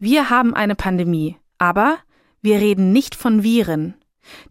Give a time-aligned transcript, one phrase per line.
[0.00, 1.98] Wir haben eine Pandemie, aber
[2.40, 3.94] wir reden nicht von Viren.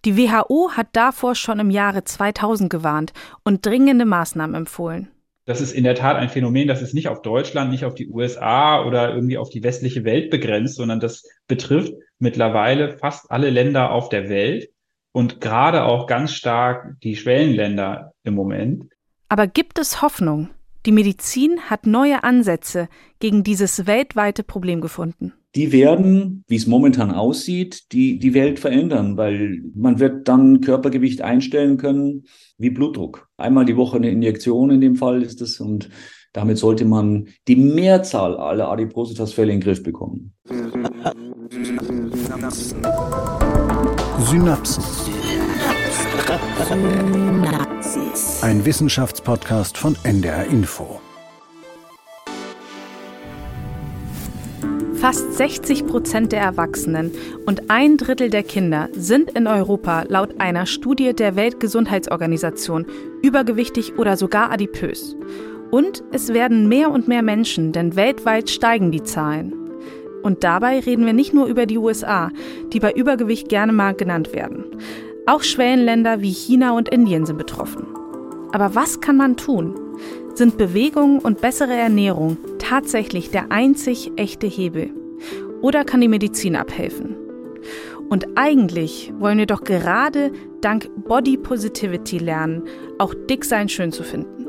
[0.04, 3.14] Die WHO hat davor schon im Jahre 2000 gewarnt
[3.46, 5.08] und dringende Maßnahmen empfohlen.
[5.46, 8.10] Das ist in der Tat ein Phänomen, das ist nicht auf Deutschland, nicht auf die
[8.10, 13.92] USA oder irgendwie auf die westliche Welt begrenzt, sondern das betrifft mittlerweile fast alle Länder
[13.92, 14.70] auf der Welt
[15.14, 18.92] und gerade auch ganz stark die Schwellenländer im Moment.
[19.30, 20.50] Aber gibt es Hoffnung?
[20.86, 25.34] Die Medizin hat neue Ansätze gegen dieses weltweite Problem gefunden.
[25.56, 31.22] Die werden, wie es momentan aussieht, die, die Welt verändern, weil man wird dann Körpergewicht
[31.22, 32.26] einstellen können
[32.58, 33.30] wie Blutdruck.
[33.38, 35.90] Einmal die Woche eine Injektion in dem Fall ist es und
[36.34, 40.34] damit sollte man die Mehrzahl aller Adipositas-Fälle in den Griff bekommen.
[44.20, 44.84] Synapsen.
[48.42, 51.00] Ein Wissenschaftspodcast von NDR Info.
[55.00, 57.12] Fast 60 Prozent der Erwachsenen
[57.46, 62.88] und ein Drittel der Kinder sind in Europa laut einer Studie der Weltgesundheitsorganisation
[63.22, 65.16] übergewichtig oder sogar adipös.
[65.70, 69.54] Und es werden mehr und mehr Menschen, denn weltweit steigen die Zahlen.
[70.24, 72.32] Und dabei reden wir nicht nur über die USA,
[72.74, 74.66] die bei Übergewicht gerne mal genannt werden.
[75.28, 77.86] Auch Schwellenländer wie China und Indien sind betroffen.
[78.52, 79.76] Aber was kann man tun?
[80.38, 84.92] Sind Bewegung und bessere Ernährung tatsächlich der einzig echte Hebel?
[85.64, 87.16] Oder kann die Medizin abhelfen?
[88.08, 92.62] Und eigentlich wollen wir doch gerade dank Body Positivity lernen,
[93.00, 94.46] auch dick sein schön zu finden.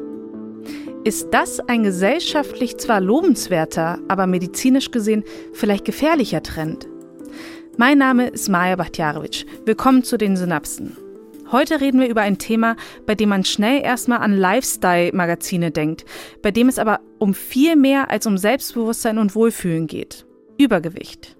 [1.04, 6.86] Ist das ein gesellschaftlich zwar lobenswerter, aber medizinisch gesehen vielleicht gefährlicher Trend?
[7.78, 9.46] Mein Name ist Maja Bachtjarewitsch.
[9.64, 10.98] Willkommen zu den Synapsen.
[11.50, 16.04] Heute reden wir über ein Thema, bei dem man schnell erstmal an Lifestyle-Magazine denkt,
[16.42, 20.26] bei dem es aber um viel mehr als um Selbstbewusstsein und Wohlfühlen geht.
[20.58, 21.38] Übergewicht.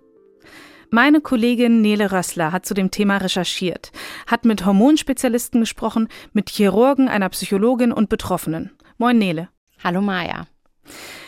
[0.90, 3.92] Meine Kollegin Nele Rössler hat zu dem Thema recherchiert,
[4.26, 8.70] hat mit Hormonspezialisten gesprochen, mit Chirurgen, einer Psychologin und Betroffenen.
[8.96, 9.50] Moin Nele.
[9.84, 10.46] Hallo Maja.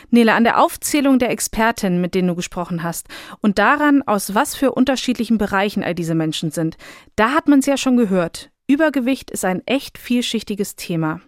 [0.09, 3.07] Nele, an der Aufzählung der Expertinnen, mit denen du gesprochen hast,
[3.41, 6.77] und daran, aus was für unterschiedlichen Bereichen all diese Menschen sind,
[7.15, 8.50] da hat man es ja schon gehört.
[8.67, 11.21] Übergewicht ist ein echt vielschichtiges Thema.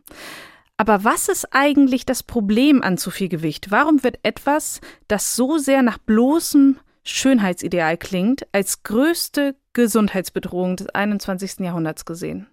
[0.78, 3.72] Aber was ist eigentlich das Problem an zu viel Gewicht?
[3.72, 11.60] Warum wird etwas, das so sehr nach bloßem Schönheitsideal klingt, als größte Gesundheitsbedrohung des 21.
[11.60, 12.48] Jahrhunderts gesehen?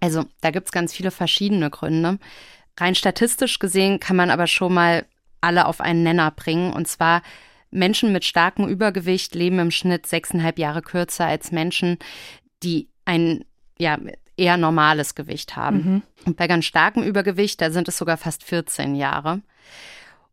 [0.00, 2.18] Also, da gibt es ganz viele verschiedene Gründe.
[2.78, 5.06] Rein statistisch gesehen kann man aber schon mal
[5.40, 6.72] alle auf einen Nenner bringen.
[6.72, 7.22] Und zwar
[7.70, 11.98] Menschen mit starkem Übergewicht leben im Schnitt sechseinhalb Jahre kürzer als Menschen,
[12.62, 13.44] die ein
[13.78, 13.98] ja,
[14.36, 15.76] eher normales Gewicht haben.
[15.76, 16.02] Mhm.
[16.26, 19.42] Und bei ganz starkem Übergewicht, da sind es sogar fast 14 Jahre.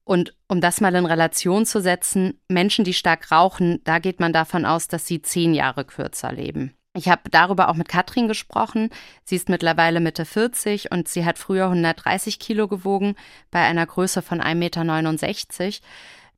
[0.04, 4.34] Und um das mal in Relation zu setzen, Menschen, die stark rauchen, da geht man
[4.34, 6.74] davon aus, dass sie zehn Jahre kürzer leben.
[6.94, 8.90] Ich habe darüber auch mit Katrin gesprochen.
[9.24, 13.16] Sie ist mittlerweile Mitte 40 und sie hat früher 130 Kilo gewogen
[13.50, 15.78] bei einer Größe von 1,69 Meter.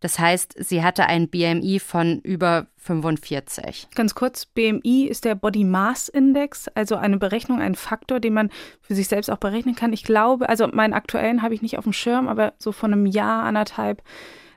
[0.03, 3.87] Das heißt, sie hatte ein BMI von über 45.
[3.95, 8.49] Ganz kurz, BMI ist der Body Mass Index, also eine Berechnung, ein Faktor, den man
[8.81, 9.93] für sich selbst auch berechnen kann.
[9.93, 13.05] Ich glaube, also meinen aktuellen habe ich nicht auf dem Schirm, aber so von einem
[13.05, 14.03] Jahr, anderthalb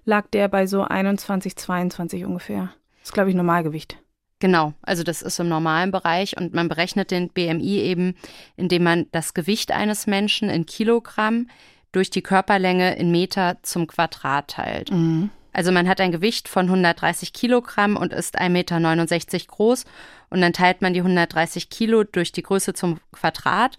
[0.05, 2.73] lag der bei so 21, 22 ungefähr.
[2.99, 3.99] Das ist, glaube ich, Normalgewicht.
[4.41, 8.17] Genau, also das ist im normalen Bereich und man berechnet den BMI eben,
[8.57, 11.47] indem man das Gewicht eines Menschen in Kilogramm
[11.93, 14.91] durch die Körperlänge in Meter zum Quadrat teilt.
[14.91, 15.31] Mhm.
[15.57, 19.87] Also man hat ein Gewicht von 130 Kilogramm und ist 1,69 Meter groß
[20.29, 23.79] und dann teilt man die 130 Kilo durch die Größe zum Quadrat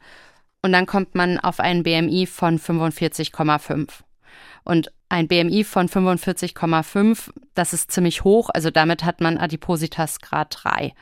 [0.63, 3.89] und dann kommt man auf einen BMI von 45,5.
[4.63, 8.49] Und ein BMI von 45,5, das ist ziemlich hoch.
[8.51, 10.95] Also damit hat man Adipositas Grad 3.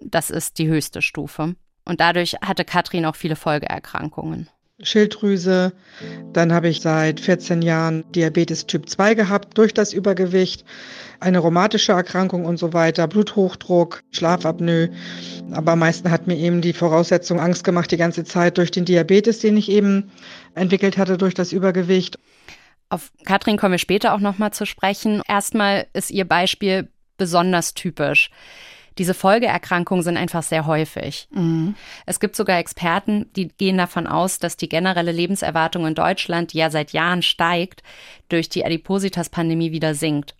[0.00, 1.54] Das ist die höchste Stufe.
[1.84, 4.50] Und dadurch hatte Katrin auch viele Folgeerkrankungen.
[4.82, 5.72] Schilddrüse.
[6.32, 10.64] Dann habe ich seit 14 Jahren Diabetes Typ 2 gehabt durch das Übergewicht,
[11.20, 14.90] eine rheumatische Erkrankung und so weiter, Bluthochdruck, Schlafapnoe.
[15.52, 18.84] Aber am meisten hat mir eben die Voraussetzung Angst gemacht die ganze Zeit durch den
[18.84, 20.10] Diabetes, den ich eben
[20.54, 22.18] entwickelt hatte durch das Übergewicht.
[22.88, 25.22] Auf Katrin kommen wir später auch nochmal zu sprechen.
[25.28, 28.30] Erstmal ist ihr Beispiel besonders typisch.
[28.98, 31.28] Diese Folgeerkrankungen sind einfach sehr häufig.
[31.32, 31.74] Mhm.
[32.06, 36.58] Es gibt sogar Experten, die gehen davon aus, dass die generelle Lebenserwartung in Deutschland, die
[36.58, 37.82] ja seit Jahren steigt,
[38.28, 40.34] durch die Adipositas-Pandemie wieder sinkt.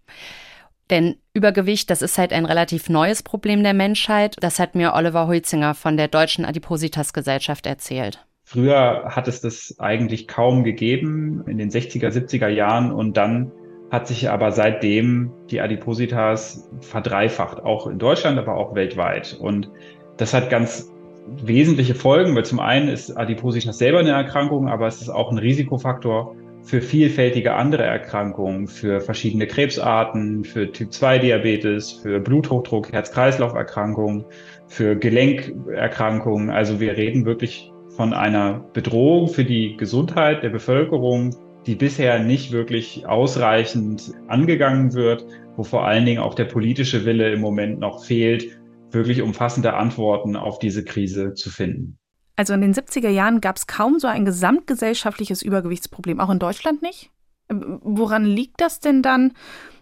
[0.91, 4.37] Denn Übergewicht, das ist halt ein relativ neues Problem der Menschheit.
[4.41, 8.25] Das hat mir Oliver Holzinger von der Deutschen Adipositas-Gesellschaft erzählt.
[8.43, 13.53] Früher hat es das eigentlich kaum gegeben in den 60er, 70er Jahren und dann
[13.91, 19.37] hat sich aber seitdem die Adipositas verdreifacht, auch in Deutschland, aber auch weltweit.
[19.39, 19.71] Und
[20.17, 20.91] das hat ganz
[21.27, 25.39] wesentliche Folgen, weil zum einen ist Adipositas selber eine Erkrankung, aber es ist auch ein
[25.39, 34.25] Risikofaktor für vielfältige andere Erkrankungen, für verschiedene Krebsarten, für Typ-2-Diabetes, für Bluthochdruck, Herz-Kreislauf-Erkrankungen,
[34.69, 36.51] für Gelenkerkrankungen.
[36.51, 41.35] Also wir reden wirklich von einer Bedrohung für die Gesundheit der Bevölkerung,
[41.67, 45.27] die bisher nicht wirklich ausreichend angegangen wird,
[45.57, 48.61] wo vor allen Dingen auch der politische Wille im Moment noch fehlt,
[48.91, 51.99] wirklich umfassende Antworten auf diese Krise zu finden.
[52.37, 56.81] Also in den 70er Jahren gab es kaum so ein gesamtgesellschaftliches Übergewichtsproblem, auch in Deutschland
[56.81, 57.11] nicht.
[57.51, 59.33] Ähm, woran liegt das denn dann,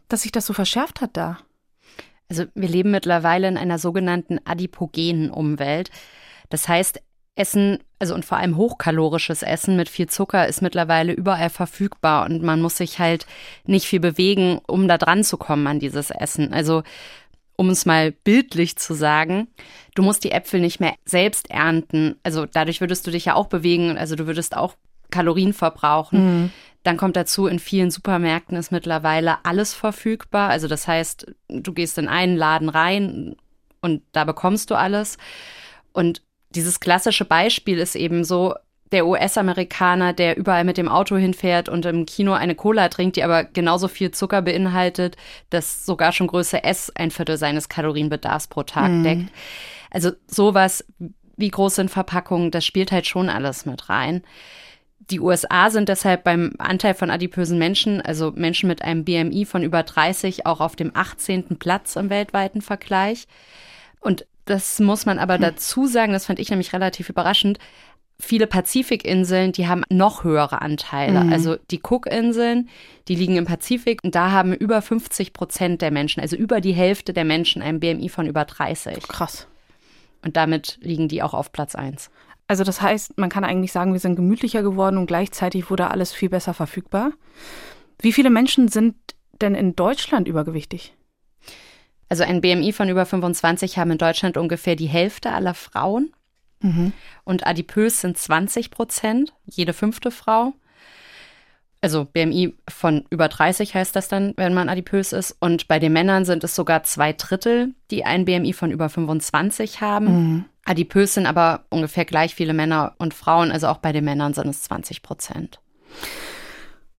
[0.08, 1.38] dass sich das so verschärft hat da?
[2.28, 5.90] Also wir leben mittlerweile in einer sogenannten adipogenen Umwelt.
[6.50, 7.00] Das heißt,
[7.38, 12.43] Essen, also und vor allem hochkalorisches Essen mit viel Zucker ist mittlerweile überall verfügbar und
[12.43, 13.26] man muss sich halt
[13.64, 16.52] nicht viel bewegen, um da dran zu kommen an dieses Essen.
[16.52, 16.82] Also
[17.56, 19.49] um es mal bildlich zu sagen,
[19.94, 22.17] du musst die Äpfel nicht mehr selbst ernten.
[22.23, 24.75] Also dadurch würdest du dich ja auch bewegen, also du würdest auch
[25.11, 26.43] Kalorien verbrauchen.
[26.43, 26.50] Mhm.
[26.85, 30.50] Dann kommt dazu, in vielen Supermärkten ist mittlerweile alles verfügbar.
[30.50, 33.37] Also das heißt, du gehst in einen Laden rein
[33.81, 35.19] und da bekommst du alles.
[35.93, 38.55] Und dieses klassische Beispiel ist eben so,
[38.93, 43.23] der US-Amerikaner, der überall mit dem Auto hinfährt und im Kino eine Cola trinkt, die
[43.23, 45.17] aber genauso viel Zucker beinhaltet,
[45.50, 49.03] dass sogar schon Größe S ein Viertel seines Kalorienbedarfs pro Tag mhm.
[49.05, 49.31] deckt.
[49.91, 50.85] Also sowas,
[51.37, 54.23] wie groß sind Verpackungen, das spielt halt schon alles mit rein.
[55.11, 59.62] Die USA sind deshalb beim Anteil von adipösen Menschen, also Menschen mit einem BMI von
[59.62, 61.59] über 30, auch auf dem 18.
[61.59, 63.27] Platz im weltweiten Vergleich.
[64.00, 67.59] Und das muss man aber dazu sagen, das fand ich nämlich relativ überraschend.
[68.21, 71.25] Viele Pazifikinseln, die haben noch höhere Anteile.
[71.25, 71.33] Mhm.
[71.33, 72.69] Also die Cookinseln,
[73.06, 76.73] die liegen im Pazifik und da haben über 50 Prozent der Menschen, also über die
[76.73, 79.03] Hälfte der Menschen, ein BMI von über 30.
[79.06, 79.47] Krass.
[80.25, 82.11] Und damit liegen die auch auf Platz 1.
[82.49, 86.12] Also das heißt, man kann eigentlich sagen, wir sind gemütlicher geworden und gleichzeitig wurde alles
[86.12, 87.12] viel besser verfügbar.
[88.00, 88.97] Wie viele Menschen sind
[89.41, 90.95] denn in Deutschland übergewichtig?
[92.08, 96.12] Also ein BMI von über 25 haben in Deutschland ungefähr die Hälfte aller Frauen.
[96.60, 96.93] Mhm.
[97.25, 100.55] Und adipös sind 20 Prozent, jede fünfte Frau.
[101.81, 105.37] Also BMI von über 30 heißt das dann, wenn man adipös ist.
[105.38, 109.81] Und bei den Männern sind es sogar zwei Drittel, die ein BMI von über 25
[109.81, 110.06] haben.
[110.06, 110.44] Mhm.
[110.64, 113.52] Adipös sind aber ungefähr gleich viele Männer und Frauen.
[113.52, 115.61] Also auch bei den Männern sind es 20 Prozent.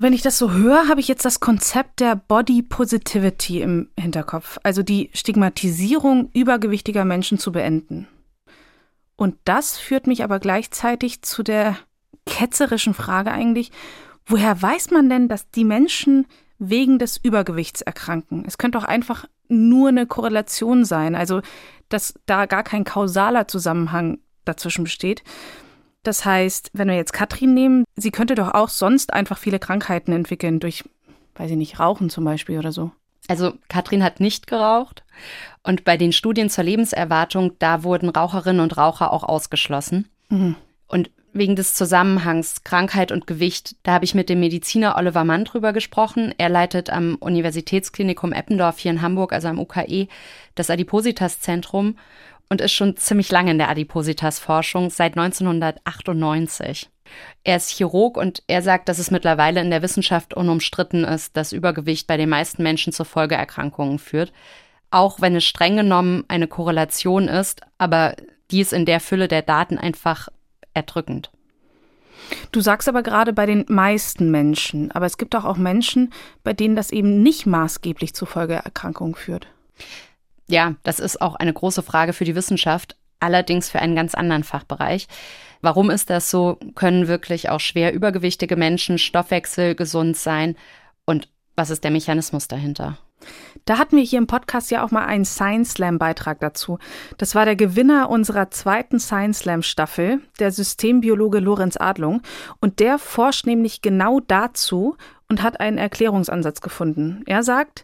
[0.01, 4.57] Wenn ich das so höre, habe ich jetzt das Konzept der Body Positivity im Hinterkopf,
[4.63, 8.07] also die Stigmatisierung übergewichtiger Menschen zu beenden.
[9.17, 11.75] Und das führt mich aber gleichzeitig zu der
[12.25, 13.73] ketzerischen Frage eigentlich,
[14.25, 16.27] woher weiß man denn, dass die Menschen
[16.59, 18.45] wegen des Übergewichts erkranken?
[18.47, 21.41] Es könnte doch einfach nur eine Korrelation sein, also
[21.89, 25.23] dass da gar kein kausaler Zusammenhang dazwischen besteht.
[26.03, 30.11] Das heißt, wenn wir jetzt Katrin nehmen, sie könnte doch auch sonst einfach viele Krankheiten
[30.13, 30.83] entwickeln durch,
[31.35, 32.91] weiß ich nicht, Rauchen zum Beispiel oder so.
[33.27, 35.03] Also Katrin hat nicht geraucht
[35.61, 40.09] und bei den Studien zur Lebenserwartung, da wurden Raucherinnen und Raucher auch ausgeschlossen.
[40.29, 40.55] Mhm.
[40.87, 45.45] Und wegen des Zusammenhangs Krankheit und Gewicht, da habe ich mit dem Mediziner Oliver Mann
[45.45, 46.33] drüber gesprochen.
[46.37, 50.07] Er leitet am Universitätsklinikum Eppendorf hier in Hamburg, also am UKE,
[50.55, 51.97] das Adipositas-Zentrum
[52.49, 56.89] und ist schon ziemlich lange in der Adipositas-Forschung, seit 1998.
[57.43, 61.53] Er ist Chirurg und er sagt, dass es mittlerweile in der Wissenschaft unumstritten ist, dass
[61.53, 64.33] Übergewicht bei den meisten Menschen zu Folgeerkrankungen führt.
[64.91, 68.15] Auch wenn es streng genommen eine Korrelation ist, aber
[68.51, 70.29] die ist in der Fülle der Daten einfach
[70.73, 71.31] erdrückend.
[72.51, 76.11] Du sagst aber gerade bei den meisten Menschen, aber es gibt auch, auch Menschen,
[76.43, 79.47] bei denen das eben nicht maßgeblich zu Folgeerkrankungen führt.
[80.49, 84.43] Ja, das ist auch eine große Frage für die Wissenschaft, allerdings für einen ganz anderen
[84.43, 85.07] Fachbereich.
[85.61, 86.57] Warum ist das so?
[86.75, 90.55] Können wirklich auch schwer übergewichtige Menschen stoffwechselgesund sein?
[91.05, 92.97] Und was ist der Mechanismus dahinter?
[93.65, 96.79] Da hatten wir hier im Podcast ja auch mal einen Science Slam Beitrag dazu.
[97.17, 102.21] Das war der Gewinner unserer zweiten Science Slam Staffel, der Systembiologe Lorenz Adlung.
[102.61, 104.95] Und der forscht nämlich genau dazu
[105.27, 107.21] und hat einen Erklärungsansatz gefunden.
[107.27, 107.83] Er sagt,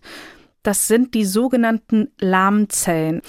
[0.68, 3.22] das sind die sogenannten Lahmzellen,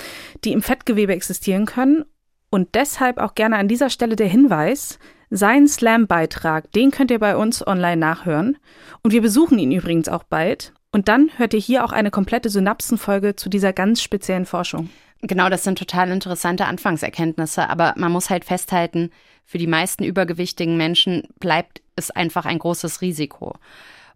[0.45, 2.05] die im Fettgewebe existieren können
[2.51, 4.99] und deshalb auch gerne an dieser Stelle der Hinweis,
[5.31, 8.57] seinen Slam-Beitrag, den könnt ihr bei uns online nachhören.
[9.03, 10.73] Und wir besuchen ihn übrigens auch bald.
[10.93, 14.89] Und dann hört ihr hier auch eine komplette Synapsenfolge zu dieser ganz speziellen Forschung.
[15.23, 19.11] Genau, das sind total interessante Anfangserkenntnisse, aber man muss halt festhalten,
[19.45, 23.57] für die meisten übergewichtigen Menschen bleibt es einfach ein großes Risiko.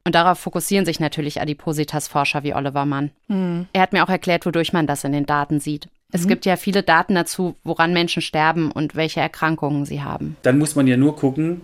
[0.05, 3.11] Und darauf fokussieren sich natürlich Adipositas-Forscher wie Oliver Mann.
[3.29, 3.67] Mhm.
[3.73, 5.89] Er hat mir auch erklärt, wodurch man das in den Daten sieht.
[6.13, 6.29] Es mhm.
[6.29, 10.37] gibt ja viele Daten dazu, woran Menschen sterben und welche Erkrankungen sie haben.
[10.43, 11.61] Dann muss man ja nur gucken,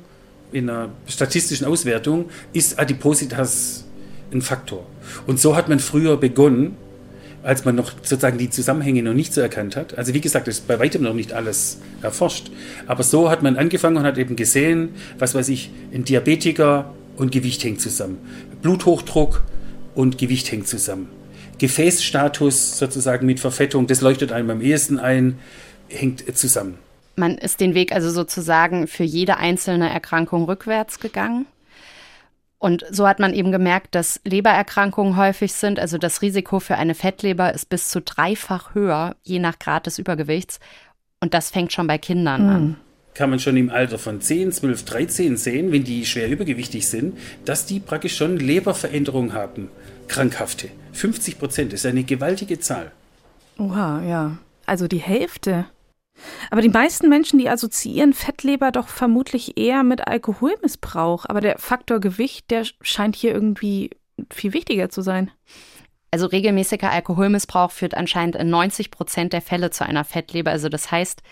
[0.53, 3.85] in einer statistischen Auswertung, ist Adipositas
[4.33, 4.87] ein Faktor.
[5.27, 6.77] Und so hat man früher begonnen,
[7.43, 9.97] als man noch sozusagen die Zusammenhänge noch nicht so erkannt hat.
[9.97, 12.51] Also wie gesagt, ist bei weitem noch nicht alles erforscht.
[12.87, 17.33] Aber so hat man angefangen und hat eben gesehen, was weiß ich, ein Diabetiker und
[17.33, 18.19] Gewicht hängt zusammen.
[18.63, 19.43] Bluthochdruck
[19.95, 21.09] und Gewicht hängt zusammen.
[21.59, 25.39] Gefäßstatus sozusagen mit Verfettung, das leuchtet einem am ehesten ein,
[25.89, 26.79] hängt zusammen.
[27.17, 31.47] Man ist den Weg also sozusagen für jede einzelne Erkrankung rückwärts gegangen.
[32.59, 35.79] Und so hat man eben gemerkt, dass Lebererkrankungen häufig sind.
[35.79, 39.99] Also das Risiko für eine Fettleber ist bis zu dreifach höher, je nach Grad des
[39.99, 40.59] Übergewichts.
[41.21, 42.49] Und das fängt schon bei Kindern mhm.
[42.49, 42.77] an.
[43.17, 47.17] Kann man schon im Alter von 10, 12, 13 sehen, wenn die schwer übergewichtig sind,
[47.47, 49.71] dass die praktisch schon Leberveränderungen haben.
[50.07, 50.69] Krankhafte.
[50.93, 52.93] 50 Prozent ist eine gewaltige Zahl.
[53.59, 54.37] Oha, ja.
[54.67, 55.65] Also die Hälfte.
[56.51, 61.25] Aber die meisten Menschen, die assoziieren Fettleber doch vermutlich eher mit Alkoholmissbrauch.
[61.27, 63.93] Aber der Faktor Gewicht, der scheint hier irgendwie
[64.31, 65.31] viel wichtiger zu sein.
[66.11, 70.51] Also regelmäßiger Alkoholmissbrauch führt anscheinend in 90 Prozent der Fälle zu einer Fettleber.
[70.51, 71.23] Also das heißt,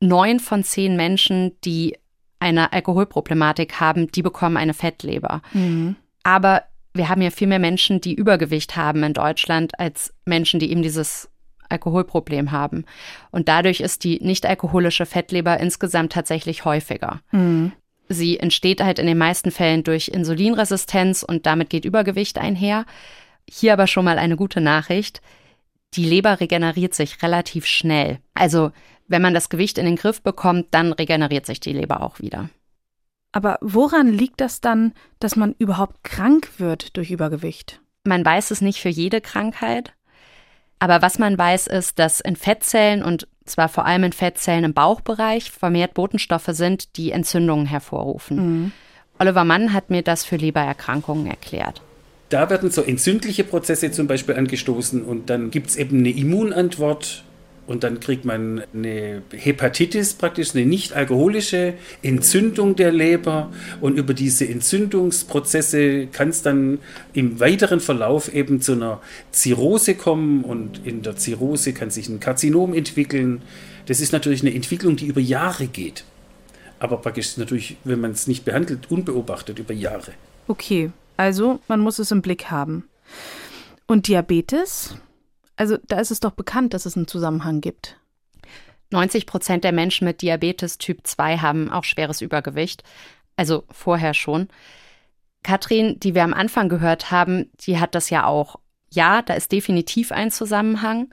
[0.00, 1.96] neun von zehn Menschen, die
[2.38, 5.42] eine Alkoholproblematik haben, die bekommen eine Fettleber.
[5.52, 5.96] Mhm.
[6.22, 10.70] Aber wir haben ja viel mehr Menschen, die Übergewicht haben in Deutschland, als Menschen, die
[10.70, 11.30] eben dieses
[11.68, 12.84] Alkoholproblem haben.
[13.30, 17.20] Und dadurch ist die nicht-alkoholische Fettleber insgesamt tatsächlich häufiger.
[17.32, 17.72] Mhm.
[18.08, 22.86] Sie entsteht halt in den meisten Fällen durch Insulinresistenz und damit geht Übergewicht einher.
[23.48, 25.20] Hier aber schon mal eine gute Nachricht.
[25.94, 28.18] Die Leber regeneriert sich relativ schnell.
[28.34, 28.70] Also
[29.08, 32.48] wenn man das Gewicht in den Griff bekommt, dann regeneriert sich die Leber auch wieder.
[33.32, 37.80] Aber woran liegt das dann, dass man überhaupt krank wird durch Übergewicht?
[38.04, 39.92] Man weiß es nicht für jede Krankheit.
[40.78, 44.74] Aber was man weiß, ist, dass in Fettzellen und zwar vor allem in Fettzellen im
[44.74, 48.36] Bauchbereich vermehrt Botenstoffe sind, die Entzündungen hervorrufen.
[48.36, 48.72] Mhm.
[49.18, 51.80] Oliver Mann hat mir das für Lebererkrankungen erklärt.
[52.28, 57.24] Da werden so entzündliche Prozesse zum Beispiel angestoßen und dann gibt es eben eine Immunantwort
[57.66, 63.50] und dann kriegt man eine Hepatitis, praktisch eine nicht alkoholische Entzündung der Leber.
[63.80, 66.78] Und über diese Entzündungsprozesse kann es dann
[67.12, 69.00] im weiteren Verlauf eben zu einer
[69.32, 70.44] Zirrhose kommen.
[70.44, 73.42] Und in der Zirrhose kann sich ein Karzinom entwickeln.
[73.86, 76.04] Das ist natürlich eine Entwicklung, die über Jahre geht.
[76.78, 80.12] Aber praktisch natürlich, wenn man es nicht behandelt, unbeobachtet über Jahre.
[80.46, 82.84] Okay, also man muss es im Blick haben.
[83.86, 84.94] Und Diabetes?
[85.56, 87.98] Also da ist es doch bekannt, dass es einen Zusammenhang gibt.
[88.90, 92.84] 90 Prozent der Menschen mit Diabetes Typ 2 haben auch schweres Übergewicht.
[93.36, 94.48] Also vorher schon.
[95.42, 98.56] Katrin, die wir am Anfang gehört haben, die hat das ja auch.
[98.90, 101.08] Ja, da ist definitiv ein Zusammenhang,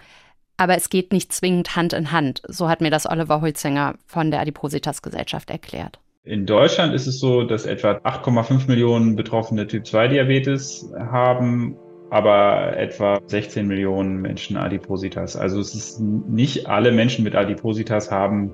[0.57, 2.41] aber es geht nicht zwingend Hand in Hand.
[2.47, 6.00] So hat mir das Oliver Holzinger von der Adipositas Gesellschaft erklärt.
[6.23, 11.75] In Deutschland ist es so, dass etwa 8,5 Millionen Betroffene Typ 2 Diabetes haben
[12.13, 15.36] aber etwa 16 Millionen Menschen Adipositas.
[15.36, 18.51] Also es ist nicht alle Menschen mit Adipositas haben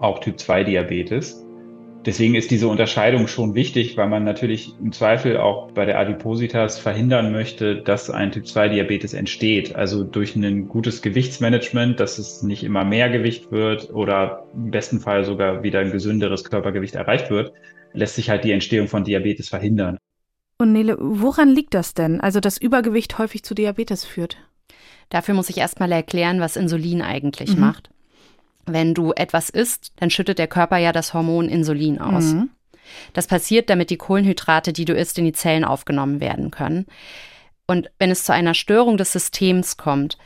[0.00, 1.44] auch Typ 2 Diabetes.
[2.06, 6.78] Deswegen ist diese Unterscheidung schon wichtig, weil man natürlich im Zweifel auch bei der Adipositas
[6.78, 9.76] verhindern möchte, dass ein Typ 2 Diabetes entsteht.
[9.76, 15.00] Also durch ein gutes Gewichtsmanagement, dass es nicht immer mehr Gewicht wird oder im besten
[15.00, 17.52] Fall sogar wieder ein gesünderes Körpergewicht erreicht wird,
[17.92, 19.98] lässt sich halt die Entstehung von Diabetes verhindern.
[20.58, 22.20] Und Nele, woran liegt das denn?
[22.20, 24.36] Also, dass Übergewicht häufig zu Diabetes führt?
[25.08, 27.60] Dafür muss ich erstmal erklären, was Insulin eigentlich mhm.
[27.60, 27.90] macht.
[28.66, 32.24] Wenn du etwas isst, dann schüttet der Körper ja das Hormon Insulin aus.
[32.24, 32.50] Mhm.
[33.12, 36.86] Das passiert, damit die Kohlenhydrate, die du isst, in die Zellen aufgenommen werden können.
[37.66, 40.18] Und wenn es zu einer Störung des Systems kommt,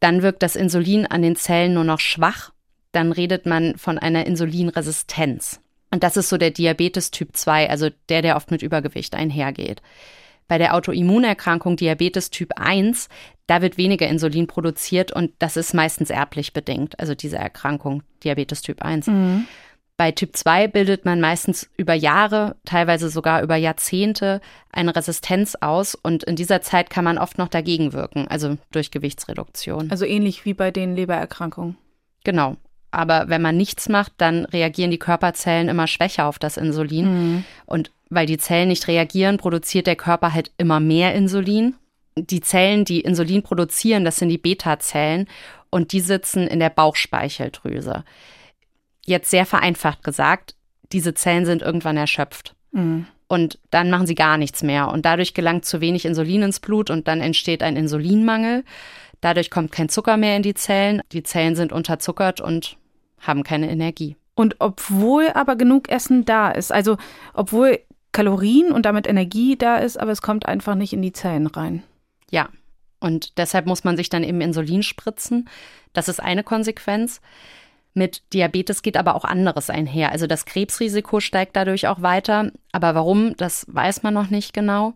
[0.00, 2.52] dann wirkt das Insulin an den Zellen nur noch schwach.
[2.92, 5.60] Dann redet man von einer Insulinresistenz.
[5.94, 9.80] Und das ist so der Diabetes Typ 2, also der, der oft mit Übergewicht einhergeht.
[10.48, 13.08] Bei der Autoimmunerkrankung Diabetes Typ 1,
[13.46, 18.62] da wird weniger Insulin produziert und das ist meistens erblich bedingt, also diese Erkrankung Diabetes
[18.62, 19.06] Typ 1.
[19.06, 19.46] Mhm.
[19.96, 24.40] Bei Typ 2 bildet man meistens über Jahre, teilweise sogar über Jahrzehnte
[24.72, 28.90] eine Resistenz aus und in dieser Zeit kann man oft noch dagegen wirken, also durch
[28.90, 29.92] Gewichtsreduktion.
[29.92, 31.78] Also ähnlich wie bei den Lebererkrankungen.
[32.24, 32.56] Genau.
[32.94, 37.06] Aber wenn man nichts macht, dann reagieren die Körperzellen immer schwächer auf das Insulin.
[37.06, 37.44] Mhm.
[37.66, 41.74] Und weil die Zellen nicht reagieren, produziert der Körper halt immer mehr Insulin.
[42.16, 45.26] Die Zellen, die Insulin produzieren, das sind die Beta-Zellen
[45.70, 48.04] und die sitzen in der Bauchspeicheldrüse.
[49.04, 50.54] Jetzt sehr vereinfacht gesagt,
[50.92, 52.54] diese Zellen sind irgendwann erschöpft.
[52.70, 53.06] Mhm.
[53.26, 54.88] Und dann machen sie gar nichts mehr.
[54.92, 58.64] Und dadurch gelangt zu wenig Insulin ins Blut und dann entsteht ein Insulinmangel.
[59.20, 61.02] Dadurch kommt kein Zucker mehr in die Zellen.
[61.10, 62.76] Die Zellen sind unterzuckert und
[63.26, 64.16] haben keine Energie.
[64.34, 66.96] Und obwohl aber genug Essen da ist, also
[67.34, 67.80] obwohl
[68.12, 71.82] Kalorien und damit Energie da ist, aber es kommt einfach nicht in die Zellen rein.
[72.30, 72.48] Ja.
[73.00, 75.48] Und deshalb muss man sich dann eben Insulin spritzen.
[75.92, 77.20] Das ist eine Konsequenz.
[77.92, 80.10] Mit Diabetes geht aber auch anderes einher.
[80.10, 82.50] Also das Krebsrisiko steigt dadurch auch weiter.
[82.72, 84.94] Aber warum, das weiß man noch nicht genau.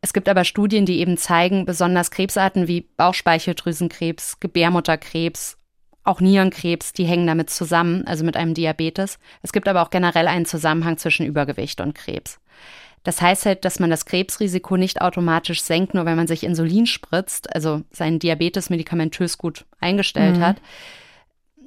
[0.00, 5.56] Es gibt aber Studien, die eben zeigen, besonders Krebsarten wie Bauchspeicheldrüsenkrebs, Gebärmutterkrebs,
[6.06, 9.18] auch Nierenkrebs, die hängen damit zusammen, also mit einem Diabetes.
[9.42, 12.38] Es gibt aber auch generell einen Zusammenhang zwischen Übergewicht und Krebs.
[13.06, 16.86] Das heißt halt, dass man das Krebsrisiko nicht automatisch senkt, nur wenn man sich Insulin
[16.86, 20.40] spritzt, also seinen Diabetes medikamentös gut eingestellt mhm.
[20.40, 20.56] hat.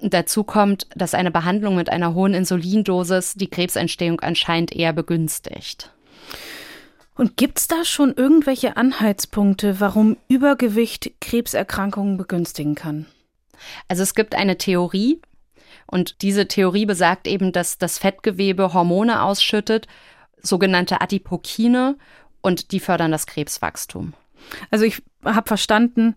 [0.01, 5.91] Dazu kommt, dass eine Behandlung mit einer hohen Insulindosis die Krebsentstehung anscheinend eher begünstigt.
[7.15, 13.07] Und gibt es da schon irgendwelche Anhaltspunkte, warum Übergewicht Krebserkrankungen begünstigen kann?
[13.87, 15.21] Also es gibt eine Theorie
[15.87, 19.87] und diese Theorie besagt eben, dass das Fettgewebe Hormone ausschüttet,
[20.41, 21.97] sogenannte Adipokine
[22.41, 24.13] und die fördern das Krebswachstum.
[24.71, 26.15] Also ich habe verstanden,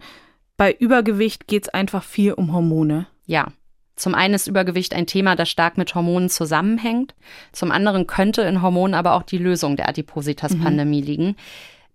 [0.57, 3.07] bei Übergewicht geht es einfach viel um Hormone.
[3.27, 3.49] Ja.
[3.97, 7.15] Zum einen ist Übergewicht ein Thema, das stark mit Hormonen zusammenhängt.
[7.53, 11.07] Zum anderen könnte in Hormonen aber auch die Lösung der Adipositas-Pandemie mhm.
[11.07, 11.37] liegen.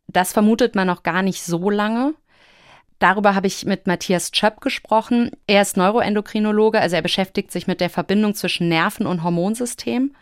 [0.07, 2.13] Das vermutet man noch gar nicht so lange.
[2.99, 5.31] Darüber habe ich mit Matthias Schöpp gesprochen.
[5.45, 10.15] Er ist Neuroendokrinologe, also er beschäftigt sich mit der Verbindung zwischen Nerven und Hormonsystem.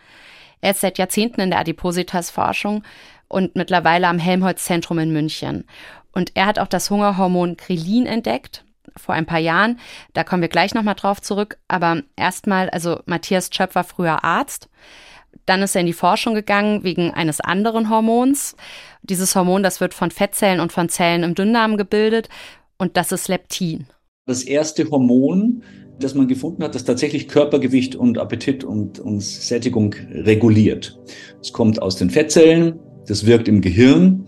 [0.62, 2.84] Er ist seit Jahrzehnten in der Adipositas-Forschung
[3.28, 5.66] und mittlerweile am Helmholtz-Zentrum in München.
[6.12, 8.66] Und er hat auch das Hungerhormon Krelin entdeckt
[8.98, 9.80] vor ein paar Jahren.
[10.14, 11.58] Da kommen wir gleich nochmal drauf zurück.
[11.68, 14.70] Aber erstmal, also Matthias Schöpp war früher Arzt.
[15.46, 18.56] Dann ist er in die Forschung gegangen wegen eines anderen Hormons.
[19.02, 22.30] Dieses Hormon, das wird von Fettzellen und von Zellen im Dünndarm gebildet
[22.78, 23.86] und das ist Leptin.
[24.26, 25.64] Das erste Hormon,
[26.00, 31.00] das man gefunden hat, das tatsächlich Körpergewicht und Appetit und, und Sättigung reguliert.
[31.42, 34.26] Es kommt aus den Fettzellen, das wirkt im Gehirn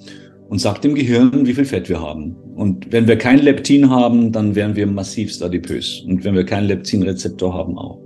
[0.49, 2.35] und sagt dem Gehirn, wie viel Fett wir haben.
[2.55, 6.03] Und wenn wir kein Leptin haben, dann wären wir massivst adipös.
[6.07, 7.99] Und wenn wir keinen Leptinrezeptor haben, auch.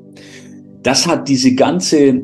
[0.82, 2.22] Das hat diese ganze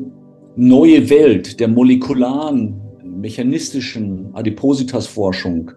[0.56, 5.70] neue Welt der molekularen, mechanistischen Adipositas-Forschung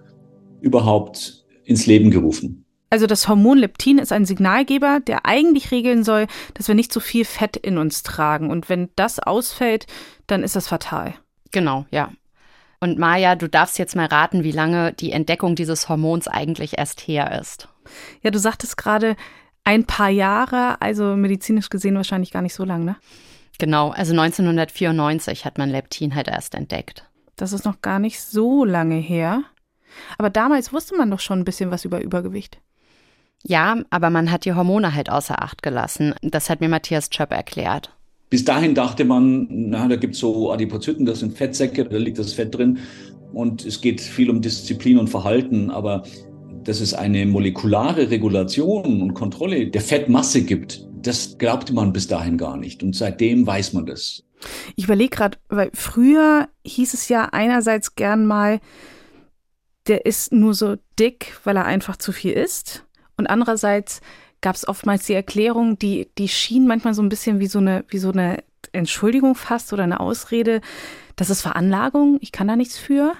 [0.62, 2.66] überhaupt ins Leben gerufen.
[2.90, 7.00] Also das Hormon Leptin ist ein Signalgeber, der eigentlich regeln soll, dass wir nicht zu
[7.00, 8.50] so viel Fett in uns tragen.
[8.50, 9.88] Und wenn das ausfällt,
[10.28, 11.14] dann ist das fatal.
[11.52, 12.12] Genau, ja.
[12.82, 17.00] Und Maja, du darfst jetzt mal raten, wie lange die Entdeckung dieses Hormons eigentlich erst
[17.02, 17.70] her ist.
[18.24, 19.16] Ja, du sagtest gerade
[19.64, 22.96] ein paar Jahre, also medizinisch gesehen wahrscheinlich gar nicht so lang, ne?
[23.60, 27.06] Genau, also 1994 hat man Leptin halt erst entdeckt.
[27.36, 29.44] Das ist noch gar nicht so lange her.
[30.18, 32.60] Aber damals wusste man doch schon ein bisschen was über Übergewicht.
[33.44, 36.14] Ja, aber man hat die Hormone halt außer Acht gelassen.
[36.22, 37.96] Das hat mir Matthias Chöp erklärt.
[38.30, 42.34] Bis dahin dachte man, na, da gibt's so Adipozyten, das sind Fettsäcke, da liegt das
[42.34, 42.80] Fett drin.
[43.34, 46.04] Und es geht viel um Disziplin und Verhalten, aber
[46.64, 52.38] dass es eine molekulare Regulation und Kontrolle der Fettmasse gibt, das glaubte man bis dahin
[52.38, 52.84] gar nicht.
[52.84, 54.24] Und seitdem weiß man das.
[54.76, 58.60] Ich überlege gerade, weil früher hieß es ja einerseits gern mal,
[59.88, 62.86] der ist nur so dick, weil er einfach zu viel isst.
[63.18, 64.02] Und andererseits
[64.42, 67.86] gab es oftmals die Erklärung, die, die schien manchmal so ein bisschen wie so eine,
[67.90, 70.62] wie so eine Entschuldigung fast oder eine Ausrede.
[71.16, 73.14] Das ist Veranlagung, ich kann da nichts für.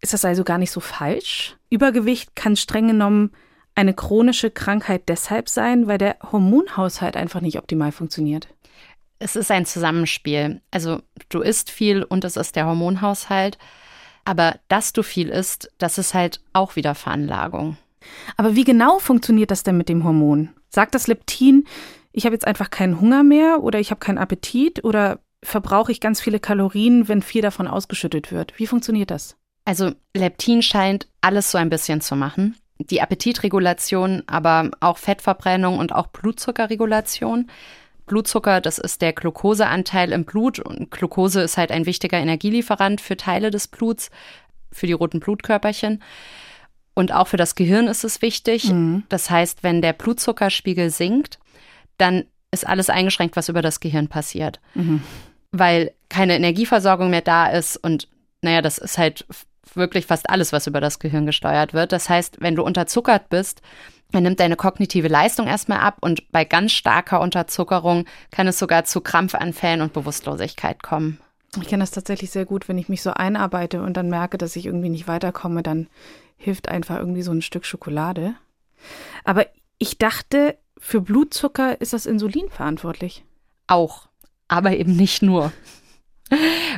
[0.00, 1.56] Ist das also gar nicht so falsch?
[1.70, 3.32] Übergewicht kann streng genommen
[3.76, 8.48] eine chronische Krankheit deshalb sein, weil der Hormonhaushalt einfach nicht optimal funktioniert.
[9.18, 10.60] Es ist ein Zusammenspiel.
[10.70, 13.58] Also du isst viel und es ist der Hormonhaushalt.
[14.26, 17.76] Aber dass du viel isst, das ist halt auch wieder Veranlagung.
[18.36, 20.50] Aber wie genau funktioniert das denn mit dem Hormon?
[20.68, 21.64] Sagt das Leptin,
[22.12, 26.00] ich habe jetzt einfach keinen Hunger mehr oder ich habe keinen Appetit oder verbrauche ich
[26.00, 28.58] ganz viele Kalorien, wenn viel davon ausgeschüttet wird?
[28.58, 29.36] Wie funktioniert das?
[29.64, 32.56] Also Leptin scheint alles so ein bisschen zu machen.
[32.78, 37.48] Die Appetitregulation, aber auch Fettverbrennung und auch Blutzuckerregulation.
[38.06, 43.16] Blutzucker, das ist der Glukoseanteil im Blut und Glukose ist halt ein wichtiger Energielieferant für
[43.16, 44.10] Teile des Bluts,
[44.72, 46.02] für die roten Blutkörperchen.
[46.94, 48.72] Und auch für das Gehirn ist es wichtig.
[48.72, 49.04] Mhm.
[49.08, 51.38] Das heißt, wenn der Blutzuckerspiegel sinkt,
[51.98, 54.60] dann ist alles eingeschränkt, was über das Gehirn passiert.
[54.74, 55.02] Mhm.
[55.50, 58.08] Weil keine Energieversorgung mehr da ist und
[58.40, 59.26] naja, das ist halt
[59.74, 61.92] wirklich fast alles, was über das Gehirn gesteuert wird.
[61.92, 63.62] Das heißt, wenn du unterzuckert bist,
[64.12, 68.84] dann nimmt deine kognitive Leistung erstmal ab und bei ganz starker Unterzuckerung kann es sogar
[68.84, 71.18] zu Krampfanfällen und Bewusstlosigkeit kommen.
[71.60, 74.56] Ich kenne das tatsächlich sehr gut, wenn ich mich so einarbeite und dann merke, dass
[74.56, 75.88] ich irgendwie nicht weiterkomme, dann
[76.36, 78.34] hilft einfach irgendwie so ein Stück Schokolade.
[79.24, 79.46] Aber
[79.78, 83.24] ich dachte, für Blutzucker ist das Insulin verantwortlich.
[83.66, 84.08] Auch,
[84.48, 85.52] aber eben nicht nur.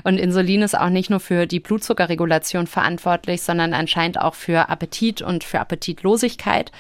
[0.05, 5.23] Und Insulin ist auch nicht nur für die Blutzuckerregulation verantwortlich, sondern anscheinend auch für Appetit
[5.23, 6.71] und für Appetitlosigkeit.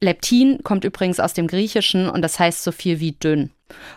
[0.00, 3.50] Leptin kommt übrigens aus dem Griechischen und das heißt so viel wie dünn.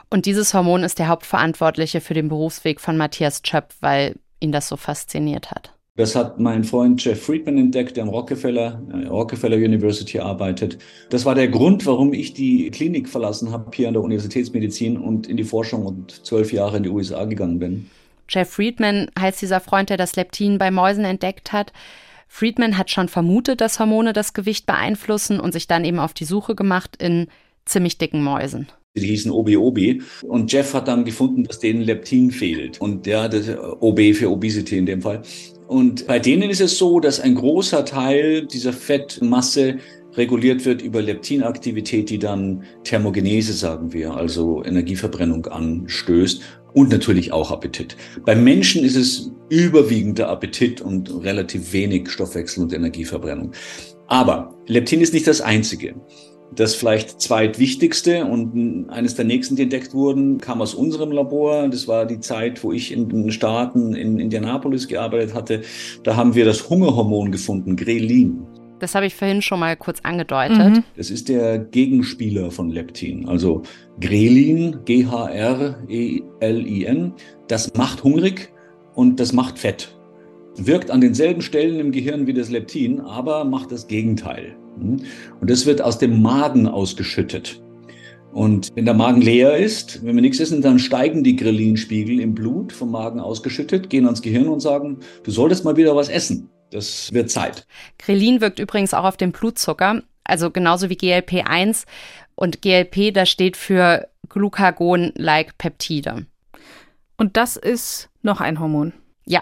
[0.10, 4.68] Und dieses Hormon ist der Hauptverantwortliche für den Berufsweg von Matthias Schöpf, weil ihn das
[4.68, 5.77] so fasziniert hat.
[5.98, 10.78] Das hat mein Freund Jeff Friedman entdeckt, der am Rockefeller, äh, Rockefeller University arbeitet.
[11.10, 15.28] Das war der Grund, warum ich die Klinik verlassen habe hier an der Universitätsmedizin und
[15.28, 17.90] in die Forschung und zwölf Jahre in die USA gegangen bin.
[18.30, 21.74] Jeff Friedman heißt dieser Freund, der das Leptin bei Mäusen entdeckt hat.
[22.28, 26.26] Friedman hat schon vermutet, dass Hormone das Gewicht beeinflussen und sich dann eben auf die
[26.26, 27.28] Suche gemacht in
[27.66, 28.68] ziemlich dicken Mäusen.
[28.96, 30.04] Die hießen Obi-Obi.
[30.24, 32.80] Und Jeff hat dann gefunden, dass denen Leptin fehlt.
[32.82, 35.24] Und ja, das OB für Obesity in dem Fall.
[35.68, 39.80] Und bei denen ist es so, dass ein großer Teil dieser Fettmasse
[40.14, 46.42] reguliert wird über Leptinaktivität, die dann Thermogenese, sagen wir, also Energieverbrennung anstößt
[46.74, 47.96] und natürlich auch Appetit.
[48.26, 53.52] Beim Menschen ist es überwiegend der Appetit und relativ wenig Stoffwechsel und Energieverbrennung.
[54.08, 55.96] Aber Leptin ist nicht das einzige.
[56.56, 61.68] Das vielleicht zweitwichtigste und eines der nächsten, die entdeckt wurden, kam aus unserem Labor.
[61.68, 65.62] Das war die Zeit, wo ich in den Staaten in Indianapolis gearbeitet hatte.
[66.04, 68.48] Da haben wir das Hungerhormon gefunden, Grelin.
[68.80, 70.58] Das habe ich vorhin schon mal kurz angedeutet.
[70.58, 70.84] Mhm.
[70.96, 73.28] Das ist der Gegenspieler von Leptin.
[73.28, 73.64] Also
[74.00, 75.84] Grelin, G-H-R-E-L-I-N,
[77.48, 78.54] das macht hungrig
[78.94, 79.96] und das macht Fett.
[80.58, 84.56] Wirkt an denselben Stellen im Gehirn wie das Leptin, aber macht das Gegenteil.
[84.82, 87.62] Und das wird aus dem Magen ausgeschüttet.
[88.32, 92.36] Und wenn der Magen leer ist, wenn wir nichts essen, dann steigen die Grillinspiegel im
[92.36, 96.50] Blut vom Magen ausgeschüttet, gehen ans Gehirn und sagen, du solltest mal wieder was essen.
[96.70, 97.66] Das wird Zeit.
[97.98, 101.86] Grelin wirkt übrigens auch auf den Blutzucker, also genauso wie GLP-1.
[102.36, 106.28] Und GLP, das steht für Glucagon-like Peptide.
[107.18, 108.94] Und das ist noch ein Hormon.
[109.26, 109.42] Ja,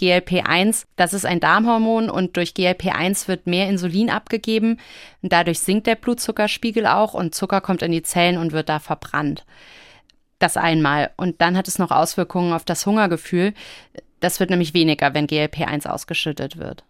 [0.00, 4.78] GLP-1, das ist ein Darmhormon und durch GLP-1 wird mehr Insulin abgegeben.
[5.22, 8.78] Und dadurch sinkt der Blutzuckerspiegel auch und Zucker kommt in die Zellen und wird da
[8.78, 9.44] verbrannt.
[10.38, 11.10] Das einmal.
[11.16, 13.54] Und dann hat es noch Auswirkungen auf das Hungergefühl.
[14.20, 16.84] Das wird nämlich weniger, wenn GLP-1 ausgeschüttet wird.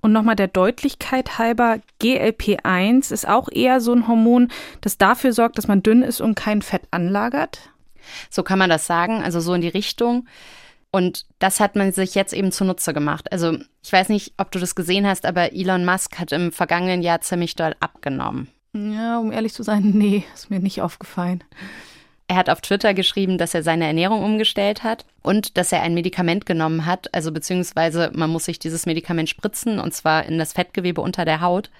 [0.00, 5.58] Und nochmal der Deutlichkeit halber, GLP-1 ist auch eher so ein Hormon, das dafür sorgt,
[5.58, 7.70] dass man dünn ist und kein Fett anlagert.
[8.28, 10.26] So kann man das sagen, also so in die Richtung.
[10.92, 13.32] Und das hat man sich jetzt eben zunutze gemacht.
[13.32, 17.02] Also ich weiß nicht, ob du das gesehen hast, aber Elon Musk hat im vergangenen
[17.02, 18.48] Jahr ziemlich doll abgenommen.
[18.74, 21.42] Ja, um ehrlich zu sein, nee, ist mir nicht aufgefallen.
[22.28, 25.94] Er hat auf Twitter geschrieben, dass er seine Ernährung umgestellt hat und dass er ein
[25.94, 30.52] Medikament genommen hat, also beziehungsweise man muss sich dieses Medikament spritzen und zwar in das
[30.52, 31.70] Fettgewebe unter der Haut.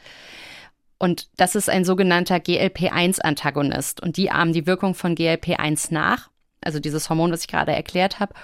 [0.98, 6.28] Und das ist ein sogenannter GLP-1-Antagonist und die ahmen die Wirkung von GLP-1 nach,
[6.60, 8.34] also dieses Hormon, was ich gerade erklärt habe.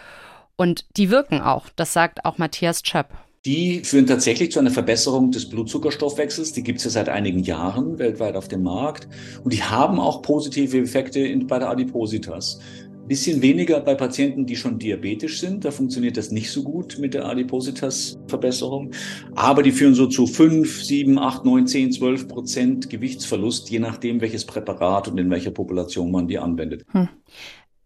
[0.59, 3.07] Und die wirken auch, das sagt auch Matthias Schöpp.
[3.44, 6.53] Die führen tatsächlich zu einer Verbesserung des Blutzuckerstoffwechsels.
[6.53, 9.09] Die gibt es ja seit einigen Jahren weltweit auf dem Markt.
[9.44, 12.59] Und die haben auch positive Effekte in, bei der Adipositas.
[13.07, 15.64] Bisschen weniger bei Patienten, die schon diabetisch sind.
[15.64, 18.90] Da funktioniert das nicht so gut mit der Adipositas-Verbesserung.
[19.37, 24.21] Aber die führen so zu 5, 7, 8, 9, 10, 12 Prozent Gewichtsverlust, je nachdem,
[24.21, 26.85] welches Präparat und in welcher Population man die anwendet.
[26.90, 27.09] Hm.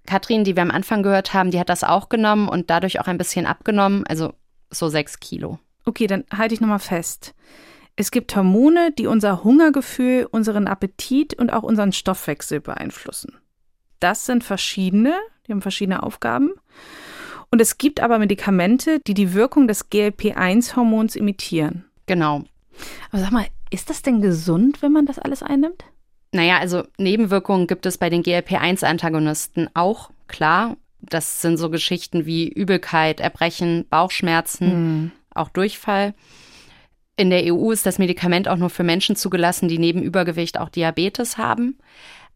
[0.07, 3.07] Katrin, die wir am Anfang gehört haben, die hat das auch genommen und dadurch auch
[3.07, 4.35] ein bisschen abgenommen, also
[4.71, 5.59] so sechs Kilo.
[5.85, 7.35] Okay, dann halte ich nochmal fest.
[7.95, 13.37] Es gibt Hormone, die unser Hungergefühl, unseren Appetit und auch unseren Stoffwechsel beeinflussen.
[14.01, 15.15] Das sind verschiedene,
[15.47, 16.53] die haben verschiedene Aufgaben.
[17.51, 21.85] Und es gibt aber Medikamente, die die Wirkung des GLP-1-Hormons imitieren.
[22.07, 22.45] Genau.
[23.11, 25.85] Aber sag mal, ist das denn gesund, wenn man das alles einnimmt?
[26.33, 30.77] Naja, also Nebenwirkungen gibt es bei den GLP-1-Antagonisten auch, klar.
[31.01, 35.11] Das sind so Geschichten wie Übelkeit, Erbrechen, Bauchschmerzen, mhm.
[35.35, 36.15] auch Durchfall.
[37.17, 40.71] In der EU ist das Medikament auch nur für Menschen zugelassen, die neben Übergewicht auch
[40.71, 41.79] Diabetes haben.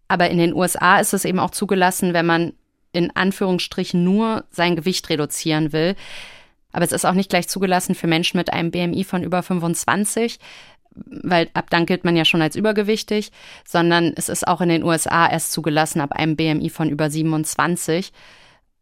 [0.08, 2.52] Aber in den USA ist es eben auch zugelassen, wenn man
[2.92, 5.96] in Anführungsstrichen nur sein Gewicht reduzieren will.
[6.72, 10.38] Aber es ist auch nicht gleich zugelassen für Menschen mit einem BMI von über 25
[11.06, 13.32] weil ab dann gilt man ja schon als übergewichtig,
[13.64, 18.12] sondern es ist auch in den USA erst zugelassen ab einem BMI von über 27.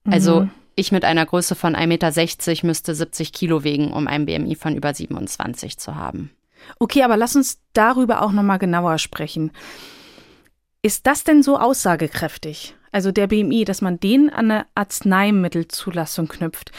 [0.04, 0.50] Also mhm.
[0.76, 4.76] ich mit einer Größe von 1,60 Meter müsste 70 Kilo wegen, um ein BMI von
[4.76, 6.30] über 27 zu haben.
[6.78, 9.50] Okay, aber lass uns darüber auch nochmal genauer sprechen.
[10.82, 12.74] Ist das denn so aussagekräftig?
[12.94, 16.70] also der BMI, dass man den an eine Arzneimittelzulassung knüpft.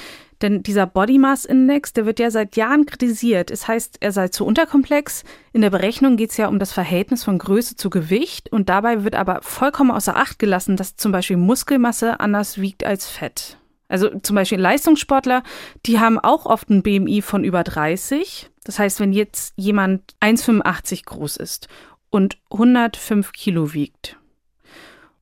[0.41, 3.51] Denn dieser Body Mass Index, der wird ja seit Jahren kritisiert.
[3.51, 5.23] Es heißt, er sei zu unterkomplex.
[5.53, 9.03] In der Berechnung geht es ja um das Verhältnis von Größe zu Gewicht und dabei
[9.03, 13.57] wird aber vollkommen außer Acht gelassen, dass zum Beispiel Muskelmasse anders wiegt als Fett.
[13.87, 15.43] Also zum Beispiel Leistungssportler,
[15.85, 18.49] die haben auch oft ein BMI von über 30.
[18.63, 21.67] Das heißt, wenn jetzt jemand 1,85 groß ist
[22.09, 24.17] und 105 Kilo wiegt,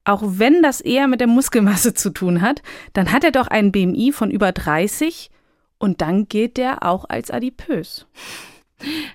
[0.05, 2.61] auch wenn das eher mit der Muskelmasse zu tun hat,
[2.93, 5.29] dann hat er doch einen BMI von über 30
[5.77, 8.05] und dann gilt der auch als adipös.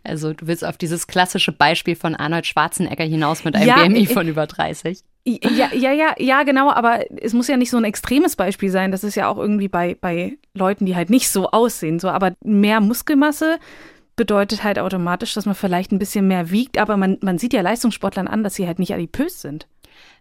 [0.03, 4.07] Also du willst auf dieses klassische Beispiel von Arnold Schwarzenegger hinaus mit einem ja, BMI
[4.07, 5.01] von über 30.
[5.27, 8.93] Ja, ja, ja, ja, genau, aber es muss ja nicht so ein extremes Beispiel sein.
[8.93, 11.99] Das ist ja auch irgendwie bei, bei Leuten, die halt nicht so aussehen.
[11.99, 13.59] So, aber mehr Muskelmasse
[14.17, 17.61] bedeutet halt automatisch, dass man vielleicht ein bisschen mehr wiegt, aber man, man sieht ja
[17.61, 19.69] Leistungssportlern an, dass sie halt nicht adipös sind.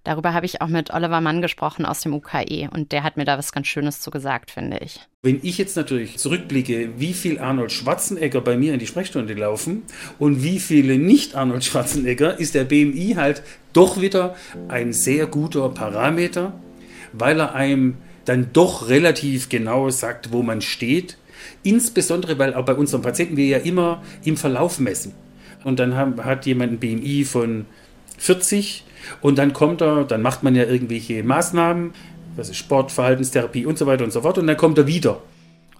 [0.03, 3.25] Darüber habe ich auch mit Oliver Mann gesprochen aus dem UKE und der hat mir
[3.25, 4.99] da was ganz Schönes zu gesagt, finde ich.
[5.21, 9.83] Wenn ich jetzt natürlich zurückblicke, wie viel Arnold Schwarzenegger bei mir in die Sprechstunde laufen
[10.17, 14.35] und wie viele nicht Arnold Schwarzenegger, ist der BMI halt doch wieder
[14.69, 16.53] ein sehr guter Parameter,
[17.11, 21.17] weil er einem dann doch relativ genau sagt, wo man steht.
[21.63, 25.13] Insbesondere, weil auch bei unseren Patienten wir ja immer im Verlauf messen.
[25.63, 27.65] Und dann haben, hat jemand ein BMI von
[28.17, 28.83] 40
[29.21, 31.93] und dann kommt er, dann macht man ja irgendwelche Maßnahmen,
[32.35, 34.37] was ist Sport, Verhaltenstherapie und so weiter und so fort.
[34.37, 35.21] Und dann kommt er wieder.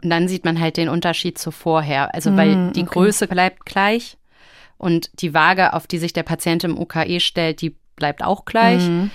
[0.04, 2.14] Und dann sieht man halt den Unterschied zu vorher.
[2.14, 2.90] Also weil mm, die okay.
[2.94, 4.18] Größe bleibt gleich
[4.78, 8.88] und die Waage, auf die sich der Patient im UKE stellt, die bleibt auch gleich.
[8.88, 9.10] Mm.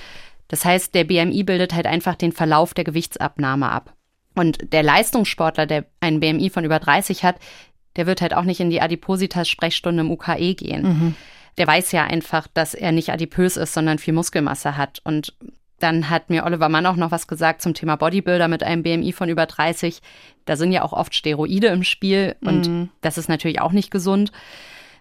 [0.48, 3.94] Das heißt, der BMI bildet halt einfach den Verlauf der Gewichtsabnahme ab.
[4.34, 7.36] Und der Leistungssportler, der einen BMI von über 30 hat,
[7.96, 10.82] der wird halt auch nicht in die Adipositas-Sprechstunde im UKE gehen.
[10.82, 11.14] Mhm
[11.58, 15.00] der weiß ja einfach, dass er nicht adipös ist, sondern viel Muskelmasse hat.
[15.04, 15.34] Und
[15.78, 19.12] dann hat mir Oliver Mann auch noch was gesagt zum Thema Bodybuilder mit einem BMI
[19.12, 20.00] von über 30.
[20.44, 22.88] Da sind ja auch oft Steroide im Spiel und mhm.
[23.00, 24.32] das ist natürlich auch nicht gesund.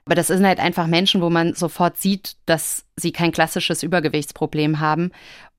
[0.06, 4.80] Aber das sind halt einfach Menschen, wo man sofort sieht, dass sie kein klassisches Übergewichtsproblem
[4.80, 5.12] haben.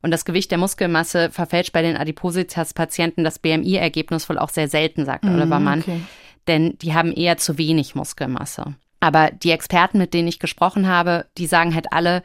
[0.03, 5.05] Und das Gewicht der Muskelmasse verfälscht bei den Adipositas-Patienten das BMI-Ergebnis wohl auch sehr selten,
[5.05, 5.81] sagt mhm, Oliver Mann.
[5.81, 6.01] Okay.
[6.49, 8.75] Denn die haben eher zu wenig Muskelmasse.
[9.03, 12.23] Aber die Experten, mit denen ich gesprochen habe, die sagen halt alle,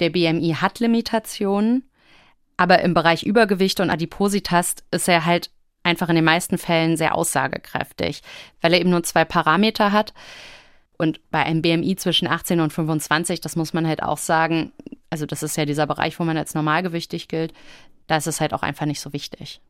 [0.00, 1.88] der BMI hat Limitationen,
[2.56, 5.52] aber im Bereich Übergewicht und Adipositas ist er halt
[5.84, 8.22] einfach in den meisten Fällen sehr aussagekräftig,
[8.60, 10.14] weil er eben nur zwei Parameter hat.
[10.98, 14.72] Und bei einem BMI zwischen 18 und 25, das muss man halt auch sagen,
[15.10, 17.52] also das ist ja dieser Bereich, wo man als normalgewichtig gilt,
[18.08, 19.60] da ist es halt auch einfach nicht so wichtig.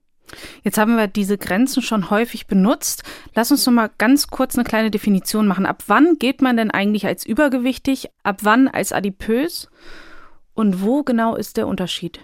[0.62, 3.02] Jetzt haben wir diese Grenzen schon häufig benutzt.
[3.34, 5.66] Lass uns noch mal ganz kurz eine kleine Definition machen.
[5.66, 8.08] Ab wann geht man denn eigentlich als übergewichtig?
[8.22, 9.68] Ab wann als adipös?
[10.54, 12.20] Und wo genau ist der Unterschied?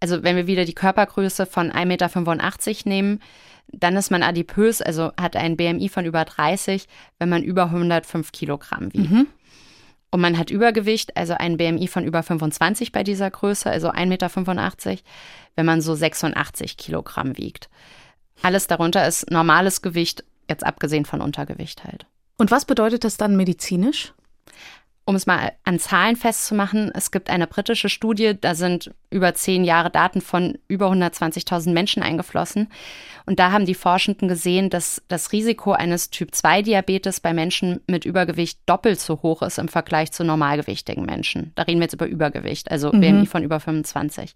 [0.00, 3.20] Also wenn wir wieder die Körpergröße von 1,85 Meter nehmen,
[3.68, 6.86] dann ist man adipös, also hat ein BMI von über 30,
[7.18, 9.10] wenn man über 105 Kilogramm wiegt.
[9.10, 9.26] Mhm.
[10.12, 14.88] Und man hat Übergewicht, also ein BMI von über 25 bei dieser Größe, also 1,85
[14.90, 15.02] Meter,
[15.56, 17.70] wenn man so 86 Kilogramm wiegt.
[18.42, 22.04] Alles darunter ist normales Gewicht, jetzt abgesehen von Untergewicht halt.
[22.36, 24.12] Und was bedeutet das dann medizinisch?
[25.04, 29.64] Um es mal an Zahlen festzumachen, es gibt eine britische Studie, da sind über zehn
[29.64, 32.68] Jahre Daten von über 120.000 Menschen eingeflossen.
[33.26, 38.60] Und da haben die Forschenden gesehen, dass das Risiko eines Typ-2-Diabetes bei Menschen mit Übergewicht
[38.66, 41.50] doppelt so hoch ist im Vergleich zu normalgewichtigen Menschen.
[41.56, 43.00] Da reden wir jetzt über Übergewicht, also mhm.
[43.00, 44.34] BMI von über 25.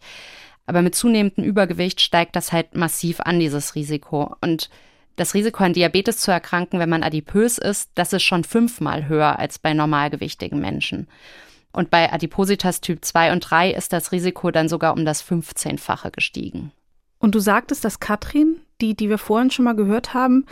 [0.67, 4.35] Aber mit zunehmendem Übergewicht steigt das halt massiv an, dieses Risiko.
[4.41, 4.69] Und
[5.17, 9.39] das Risiko an Diabetes zu erkranken, wenn man adipös ist, das ist schon fünfmal höher
[9.39, 11.09] als bei normalgewichtigen Menschen.
[11.73, 16.11] Und bei Adipositas Typ 2 und 3 ist das Risiko dann sogar um das 15-fache
[16.11, 16.73] gestiegen.
[17.19, 20.47] Und du sagtest, dass Katrin, die, die wir vorhin schon mal gehört haben,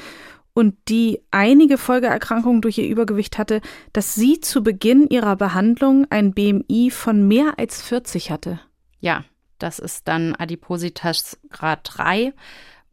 [0.55, 3.61] und die einige Folgeerkrankungen durch ihr Übergewicht hatte,
[3.93, 8.61] dass sie zu Beginn ihrer Behandlung ein BMI von mehr als 40 hatte.
[9.01, 9.25] Ja,
[9.59, 12.33] das ist dann Adipositas Grad 3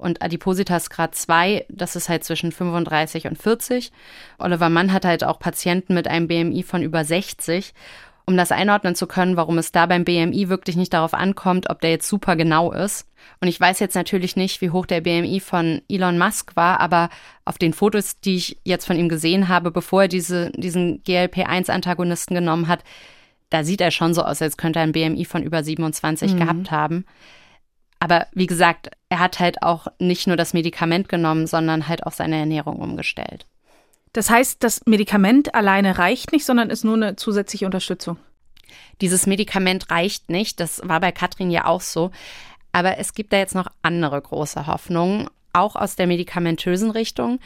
[0.02, 3.92] und Adipositas Grad 2, das ist halt zwischen 35 und 40.
[4.40, 7.74] Oliver Mann hat halt auch Patienten mit einem BMI von über 60.
[8.26, 11.82] Um das einordnen zu können, warum es da beim BMI wirklich nicht darauf ankommt, ob
[11.82, 13.08] der jetzt super genau ist.
[13.42, 17.10] Und ich weiß jetzt natürlich nicht, wie hoch der BMI von Elon Musk war, aber
[17.46, 22.36] auf den Fotos, die ich jetzt von ihm gesehen habe, bevor er diese, diesen GLP-1-Antagonisten
[22.36, 22.84] genommen hat,
[23.50, 26.40] da sieht er schon so aus, als könnte er ein BMI von über 27 mhm.
[26.40, 27.06] gehabt haben.
[28.02, 32.12] Aber wie gesagt, er hat halt auch nicht nur das Medikament genommen, sondern halt auch
[32.12, 33.46] seine Ernährung umgestellt.
[34.12, 38.18] Das heißt, das Medikament alleine reicht nicht, sondern ist nur eine zusätzliche Unterstützung.
[39.02, 42.10] Dieses Medikament reicht nicht, das war bei Katrin ja auch so.
[42.72, 47.40] Aber es gibt da jetzt noch andere große Hoffnungen, auch aus der medikamentösen Richtung.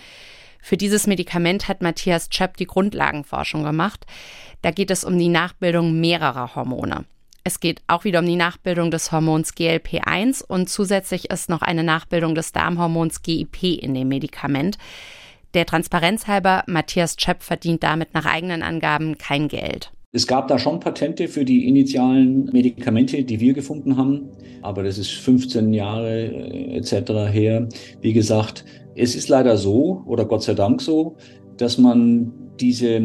[0.61, 4.05] Für dieses Medikament hat Matthias Chöpp die Grundlagenforschung gemacht.
[4.61, 7.03] Da geht es um die Nachbildung mehrerer Hormone.
[7.47, 11.83] Es geht auch wieder um die Nachbildung des Hormons GLP1 und zusätzlich ist noch eine
[11.83, 14.79] Nachbildung des Darmhormons GIP in dem Medikament.
[15.53, 19.91] Der Transparenz halber, Matthias Chöpp verdient damit nach eigenen Angaben kein Geld.
[20.11, 24.31] Es gab da schon Patente für die initialen Medikamente, die wir gefunden haben,
[24.63, 27.31] aber das ist 15 Jahre äh, etc.
[27.31, 27.69] her.
[28.01, 31.15] Wie gesagt, es ist leider so, oder Gott sei Dank so,
[31.57, 33.01] dass man diese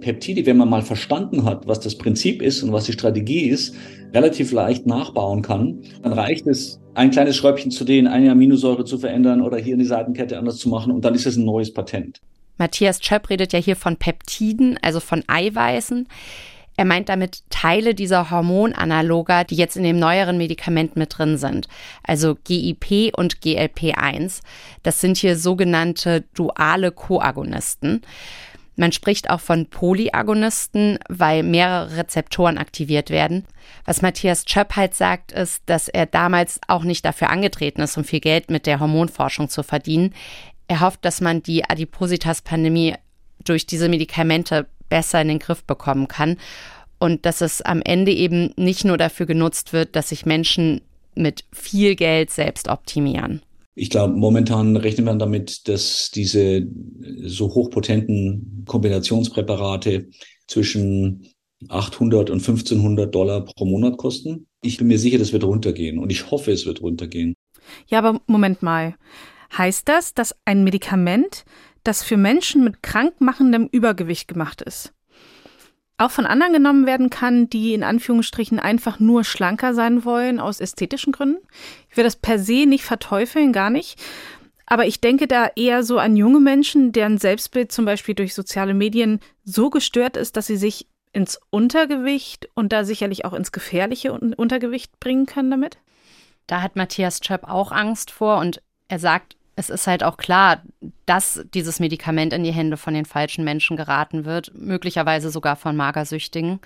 [0.00, 3.74] Peptide, wenn man mal verstanden hat, was das Prinzip ist und was die Strategie ist,
[4.14, 5.82] relativ leicht nachbauen kann.
[6.02, 9.84] Dann reicht es, ein kleines Schräubchen zu denen, eine Aminosäure zu verändern oder hier in
[9.84, 12.20] Seitenkette anders zu machen und dann ist es ein neues Patent.
[12.56, 16.06] Matthias Schöpp redet ja hier von Peptiden, also von Eiweißen.
[16.76, 21.68] Er meint damit Teile dieser Hormonanaloga, die jetzt in dem neueren Medikament mit drin sind,
[22.02, 24.40] also GIP und GLP1.
[24.82, 28.02] Das sind hier sogenannte duale Koagonisten.
[28.76, 33.44] Man spricht auch von Polyagonisten, weil mehrere Rezeptoren aktiviert werden.
[33.84, 38.02] Was Matthias Chöpp halt sagt, ist, dass er damals auch nicht dafür angetreten ist, um
[38.02, 40.12] viel Geld mit der Hormonforschung zu verdienen.
[40.66, 42.94] Er hofft, dass man die Adipositas-Pandemie
[43.44, 46.36] durch diese Medikamente besser in den Griff bekommen kann
[46.98, 50.80] und dass es am Ende eben nicht nur dafür genutzt wird, dass sich Menschen
[51.14, 53.42] mit viel Geld selbst optimieren.
[53.76, 56.66] Ich glaube, momentan rechnet man damit, dass diese
[57.22, 60.08] so hochpotenten Kombinationspräparate
[60.46, 61.26] zwischen
[61.68, 64.46] 800 und 1500 Dollar pro Monat kosten.
[64.62, 67.34] Ich bin mir sicher, das wird runtergehen und ich hoffe, es wird runtergehen.
[67.88, 68.94] Ja, aber Moment mal.
[69.56, 71.44] Heißt das, dass ein Medikament,
[71.84, 74.92] das für Menschen mit krankmachendem Übergewicht gemacht ist,
[75.96, 80.60] auch von anderen genommen werden kann, die in Anführungsstrichen einfach nur schlanker sein wollen aus
[80.60, 81.46] ästhetischen Gründen.
[81.90, 84.00] Ich will das per se nicht verteufeln, gar nicht.
[84.66, 88.74] Aber ich denke da eher so an junge Menschen, deren Selbstbild zum Beispiel durch soziale
[88.74, 94.12] Medien so gestört ist, dass sie sich ins Untergewicht und da sicherlich auch ins gefährliche
[94.12, 95.78] Untergewicht bringen können damit?
[96.46, 100.62] Da hat Matthias Chöp auch Angst vor und er sagt, es ist halt auch klar,
[101.06, 105.76] dass dieses Medikament in die Hände von den falschen Menschen geraten wird, möglicherweise sogar von
[105.76, 106.60] Magersüchtigen.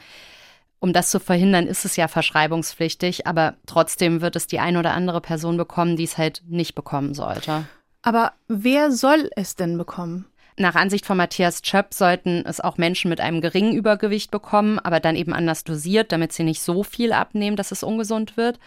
[0.81, 4.93] Um das zu verhindern, ist es ja verschreibungspflichtig, aber trotzdem wird es die ein oder
[4.95, 7.67] andere Person bekommen, die es halt nicht bekommen sollte.
[8.03, 10.27] Aber wer soll es denn bekommen?
[10.57, 14.99] Nach Ansicht von Matthias Schöpp sollten es auch Menschen mit einem geringen Übergewicht bekommen, aber
[14.99, 18.59] dann eben anders dosiert, damit sie nicht so viel abnehmen, dass es ungesund wird.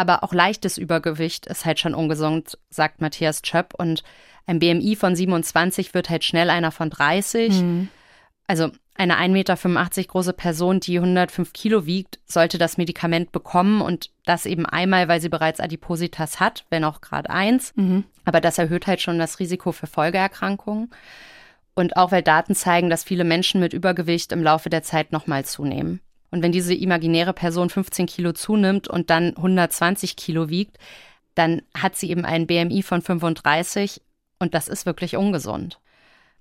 [0.00, 3.74] Aber auch leichtes Übergewicht ist halt schon ungesund, sagt Matthias Schöpp.
[3.76, 4.02] Und
[4.46, 7.60] ein BMI von 27 wird halt schnell einer von 30.
[7.60, 7.88] Mhm.
[8.46, 14.08] Also eine 1,85 Meter große Person, die 105 Kilo wiegt, sollte das Medikament bekommen und
[14.24, 17.74] das eben einmal, weil sie bereits Adipositas hat, wenn auch gerade eins.
[17.76, 18.04] Mhm.
[18.24, 20.88] Aber das erhöht halt schon das Risiko für Folgeerkrankungen.
[21.74, 25.44] Und auch weil Daten zeigen, dass viele Menschen mit Übergewicht im Laufe der Zeit nochmal
[25.44, 26.00] zunehmen.
[26.30, 30.78] Und wenn diese imaginäre Person 15 Kilo zunimmt und dann 120 Kilo wiegt,
[31.34, 34.00] dann hat sie eben einen BMI von 35
[34.38, 35.80] und das ist wirklich ungesund.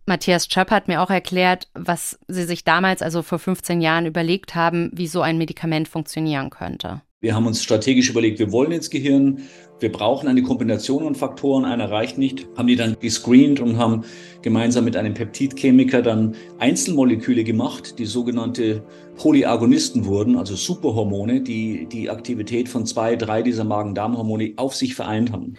[0.06, 4.56] Matthias Schöpp hat mir auch erklärt, was sie sich damals, also vor 15 Jahren, überlegt
[4.56, 7.02] haben, wie so ein Medikament funktionieren könnte.
[7.22, 9.42] Wir haben uns strategisch überlegt, wir wollen ins Gehirn,
[9.82, 14.06] wir brauchen eine Kombination von Faktoren, einer reicht nicht, haben die dann gescreent und haben
[14.42, 18.86] gemeinsam mit einem Peptidchemiker dann Einzelmoleküle gemacht, die sogenannte
[19.18, 25.34] Polyagonisten wurden, also Superhormone, die die Aktivität von zwei, drei dieser Magen-Darm-Hormone auf sich vereint
[25.34, 25.56] haben.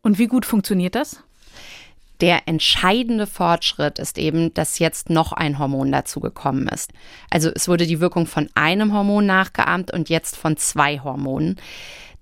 [0.00, 1.22] Und wie gut funktioniert das?
[2.22, 6.92] Der entscheidende Fortschritt ist eben, dass jetzt noch ein Hormon dazugekommen ist.
[7.30, 11.60] Also es wurde die Wirkung von einem Hormon nachgeahmt und jetzt von zwei Hormonen.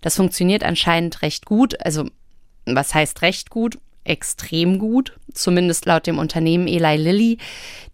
[0.01, 1.85] Das funktioniert anscheinend recht gut.
[1.85, 2.07] Also
[2.65, 3.77] was heißt recht gut?
[4.03, 7.39] Extrem gut, zumindest laut dem Unternehmen Eli Lilly,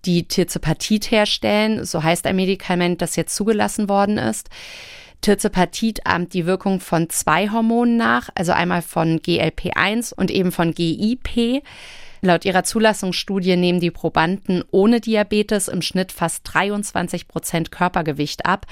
[0.05, 1.85] die Tirzepatit herstellen.
[1.85, 4.49] So heißt ein Medikament, das jetzt zugelassen worden ist.
[5.21, 10.73] Tirzepatit ahmt die Wirkung von zwei Hormonen nach, also einmal von GLP1 und eben von
[10.73, 11.63] GIP.
[12.23, 18.67] Laut ihrer Zulassungsstudie nehmen die Probanden ohne Diabetes im Schnitt fast 23 Prozent Körpergewicht ab.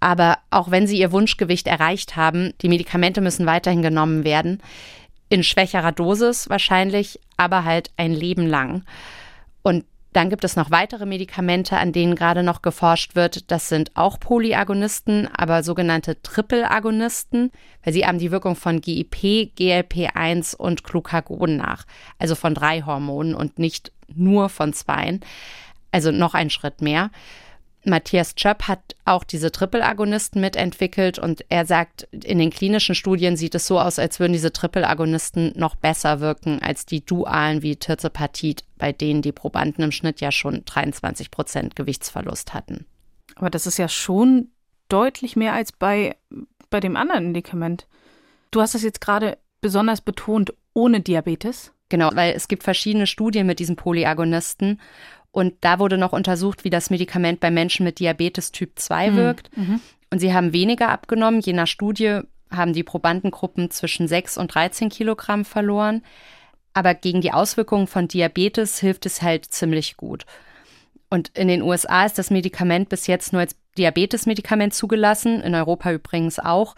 [0.00, 4.62] Aber auch wenn sie ihr Wunschgewicht erreicht haben, die Medikamente müssen weiterhin genommen werden.
[5.28, 8.84] In schwächerer Dosis wahrscheinlich, aber halt ein Leben lang.
[9.62, 9.84] Und
[10.18, 13.52] dann gibt es noch weitere Medikamente, an denen gerade noch geforscht wird.
[13.52, 17.52] Das sind auch Polyagonisten, aber sogenannte Triple-Agonisten,
[17.84, 19.14] weil sie haben die Wirkung von GIP,
[19.56, 21.84] GLP1 und Glucagon nach.
[22.18, 25.20] Also von drei Hormonen und nicht nur von zweien.
[25.92, 27.12] Also noch ein Schritt mehr.
[27.84, 33.54] Matthias Chöpp hat auch diese Triple-Agonisten mitentwickelt und er sagt, in den klinischen Studien sieht
[33.54, 38.64] es so aus, als würden diese Triple-Agonisten noch besser wirken als die dualen wie Tirzepatit,
[38.76, 42.86] bei denen die Probanden im Schnitt ja schon 23 Prozent Gewichtsverlust hatten.
[43.36, 44.50] Aber das ist ja schon
[44.88, 46.16] deutlich mehr als bei,
[46.70, 47.86] bei dem anderen Medikament.
[48.50, 51.72] Du hast das jetzt gerade besonders betont, ohne Diabetes.
[51.90, 54.80] Genau, weil es gibt verschiedene Studien mit diesen Polyagonisten
[55.30, 59.16] und da wurde noch untersucht, wie das Medikament bei Menschen mit Diabetes Typ 2 mhm.
[59.16, 59.56] wirkt.
[59.56, 59.80] Mhm.
[60.10, 61.40] Und sie haben weniger abgenommen.
[61.40, 62.20] Je nach Studie
[62.50, 66.02] haben die Probandengruppen zwischen 6 und 13 Kilogramm verloren.
[66.72, 70.24] Aber gegen die Auswirkungen von Diabetes hilft es halt ziemlich gut.
[71.10, 75.92] Und in den USA ist das Medikament bis jetzt nur als Diabetesmedikament zugelassen, in Europa
[75.92, 76.74] übrigens auch.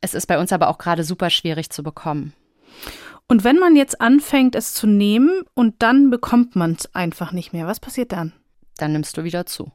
[0.00, 2.34] Es ist bei uns aber auch gerade super schwierig zu bekommen.
[3.28, 7.52] Und wenn man jetzt anfängt, es zu nehmen und dann bekommt man es einfach nicht
[7.52, 8.32] mehr, was passiert dann?
[8.76, 9.72] Dann nimmst du wieder zu.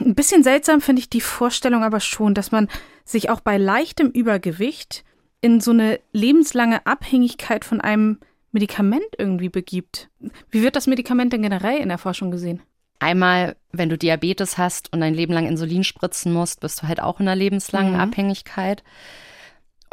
[0.00, 2.68] Ein bisschen seltsam finde ich die Vorstellung aber schon, dass man
[3.04, 5.04] sich auch bei leichtem Übergewicht
[5.40, 8.18] in so eine lebenslange Abhängigkeit von einem
[8.50, 10.08] Medikament irgendwie begibt.
[10.50, 12.62] Wie wird das Medikament denn generell in der Forschung gesehen?
[12.98, 17.00] Einmal, wenn du Diabetes hast und dein Leben lang Insulin spritzen musst, bist du halt
[17.00, 18.00] auch in einer lebenslangen mhm.
[18.00, 18.82] Abhängigkeit.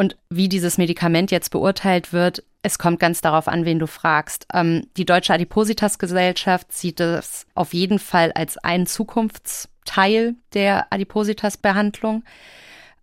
[0.01, 4.47] Und wie dieses Medikament jetzt beurteilt wird, es kommt ganz darauf an, wen du fragst.
[4.51, 12.23] Ähm, die Deutsche Adipositas-Gesellschaft sieht es auf jeden Fall als einen Zukunftsteil der Adipositas-Behandlung.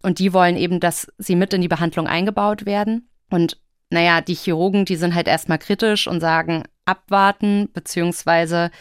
[0.03, 3.09] Und die wollen eben, dass sie mit in die Behandlung eingebaut werden.
[3.31, 3.59] Und
[3.91, 8.73] naja, die Chirurgen, die sind halt erstmal kritisch und sagen, abwarten, beziehungsweise,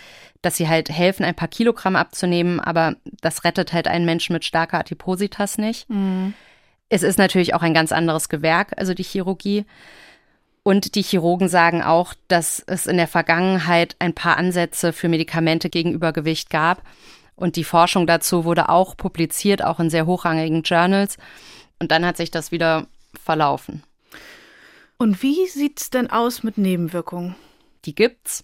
[0.41, 4.43] dass sie halt helfen, ein paar Kilogramm abzunehmen, aber das rettet halt einen Menschen mit
[4.43, 5.87] starker Adipositas nicht.
[5.87, 6.33] Mhm.
[6.89, 9.65] Es ist natürlich auch ein ganz anderes Gewerk, also die Chirurgie.
[10.63, 15.69] Und die Chirurgen sagen auch, dass es in der Vergangenheit ein paar Ansätze für Medikamente
[15.69, 16.81] gegen Übergewicht gab.
[17.35, 21.17] Und die Forschung dazu wurde auch publiziert, auch in sehr hochrangigen Journals.
[21.79, 22.87] Und dann hat sich das wieder
[23.23, 23.83] verlaufen.
[24.97, 27.35] Und wie sieht es denn aus mit Nebenwirkungen?
[27.85, 28.43] Die gibt's.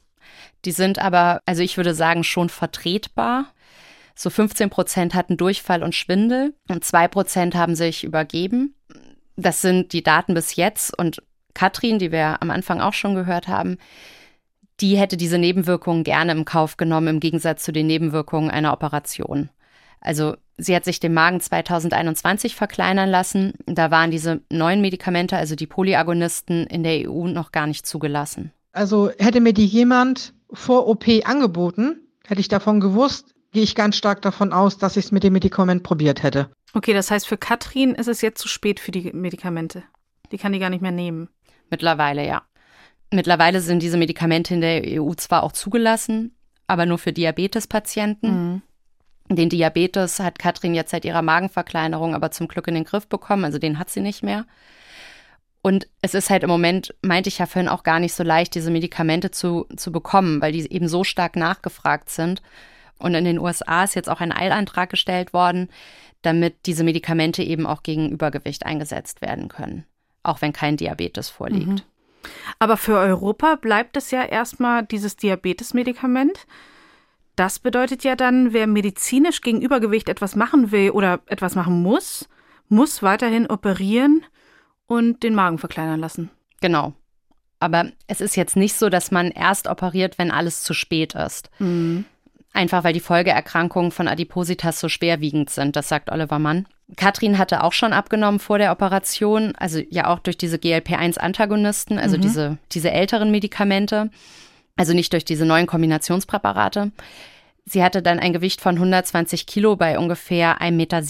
[0.66, 3.52] Die sind aber, also ich würde sagen, schon vertretbar.
[4.16, 8.76] So 15 Prozent hatten Durchfall und Schwindel und zwei Prozent haben sich übergeben.
[9.36, 10.97] Das sind die Daten bis jetzt.
[10.97, 13.78] Und Katrin, die wir am Anfang auch schon gehört haben,
[14.80, 19.49] die hätte diese Nebenwirkungen gerne im Kauf genommen, im Gegensatz zu den Nebenwirkungen einer Operation.
[20.01, 23.53] Also sie hat sich den Magen 2021 verkleinern lassen.
[23.66, 28.51] Da waren diese neuen Medikamente, also die Polyagonisten, in der EU noch gar nicht zugelassen.
[28.74, 33.95] Also hätte mir die jemand vor OP angeboten, hätte ich davon gewusst, gehe ich ganz
[33.95, 36.49] stark davon aus, dass ich es mit dem Medikament probiert hätte.
[36.74, 39.84] Okay, das heißt, für Katrin ist es jetzt zu spät für die Medikamente.
[40.32, 41.30] Die kann die gar nicht mehr nehmen.
[41.70, 42.41] Mittlerweile, ja.
[43.12, 46.36] Mittlerweile sind diese Medikamente in der EU zwar auch zugelassen,
[46.66, 48.54] aber nur für Diabetespatienten.
[49.30, 49.36] Mhm.
[49.36, 53.45] Den Diabetes hat Katrin jetzt seit ihrer Magenverkleinerung aber zum Glück in den Griff bekommen,
[53.45, 54.45] also den hat sie nicht mehr.
[55.62, 58.54] Und es ist halt im Moment, meinte ich ja vorhin, auch gar nicht so leicht,
[58.54, 62.41] diese Medikamente zu, zu bekommen, weil die eben so stark nachgefragt sind.
[63.04, 65.70] Und in den USA ist jetzt auch ein Eilantrag gestellt worden,
[66.22, 69.86] damit diese Medikamente eben auch gegen Übergewicht eingesetzt werden können,
[70.24, 71.68] auch wenn kein Diabetes vorliegt.
[71.68, 71.82] Mhm.
[72.60, 76.47] Aber für Europa bleibt es ja erstmal dieses Diabetesmedikament.
[77.36, 82.30] Das bedeutet ja dann, wer medizinisch gegen Übergewicht etwas machen will oder etwas machen muss,
[82.70, 84.24] muss weiterhin operieren
[84.88, 86.30] und den Magen verkleinern lassen.
[86.62, 86.93] Genau.
[87.60, 91.49] Aber es ist jetzt nicht so, dass man erst operiert, wenn alles zu spät ist.
[91.60, 92.06] Mhm.
[92.54, 96.68] Einfach weil die Folgeerkrankungen von Adipositas so schwerwiegend sind, das sagt Oliver Mann.
[96.95, 102.18] Katrin hatte auch schon abgenommen vor der Operation, also ja auch durch diese GLP-1-Antagonisten, also
[102.18, 102.22] mhm.
[102.22, 104.12] diese, diese älteren Medikamente,
[104.76, 106.91] also nicht durch diese neuen Kombinationspräparate.
[107.66, 111.01] Sie hatte dann ein Gewicht von 120 Kilo bei ungefähr 1,70 Meter,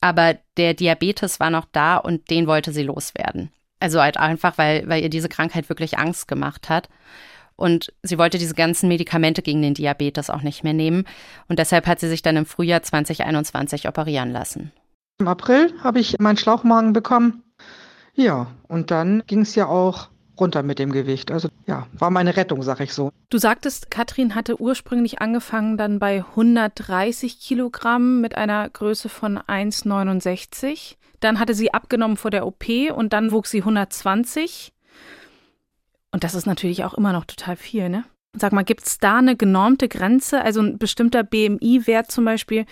[0.00, 3.50] aber der Diabetes war noch da und den wollte sie loswerden.
[3.80, 6.88] Also halt einfach, weil, weil ihr diese Krankheit wirklich Angst gemacht hat.
[7.56, 11.04] Und sie wollte diese ganzen Medikamente gegen den Diabetes auch nicht mehr nehmen.
[11.48, 14.72] Und deshalb hat sie sich dann im Frühjahr 2021 operieren lassen.
[15.18, 17.42] Im April habe ich meinen Schlauchmagen bekommen.
[18.14, 21.30] Ja, und dann ging es ja auch runter mit dem Gewicht.
[21.30, 23.10] Also ja, war meine Rettung, sag ich so.
[23.30, 30.96] Du sagtest, Katrin hatte ursprünglich angefangen dann bei 130 Kilogramm mit einer Größe von 1,69.
[31.20, 34.72] Dann hatte sie abgenommen vor der OP und dann wuchs sie 120.
[36.12, 38.04] Und das ist natürlich auch immer noch total viel, ne?
[38.36, 42.64] Sag mal, gibt es da eine genormte Grenze, also ein bestimmter BMI-Wert zum Beispiel,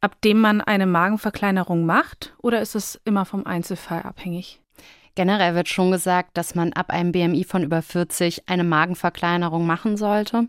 [0.00, 2.34] ab dem man eine Magenverkleinerung macht?
[2.42, 4.60] Oder ist es immer vom Einzelfall abhängig?
[5.14, 9.96] Generell wird schon gesagt, dass man ab einem BMI von über 40 eine Magenverkleinerung machen
[9.96, 10.48] sollte.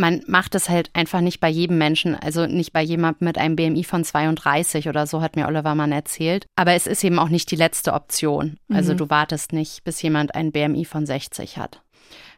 [0.00, 3.54] Man macht es halt einfach nicht bei jedem Menschen, also nicht bei jemandem mit einem
[3.54, 6.46] BMI von 32 oder so, hat mir Oliver Mann erzählt.
[6.56, 8.56] Aber es ist eben auch nicht die letzte Option.
[8.72, 8.96] Also mhm.
[8.96, 11.82] du wartest nicht, bis jemand ein BMI von 60 hat.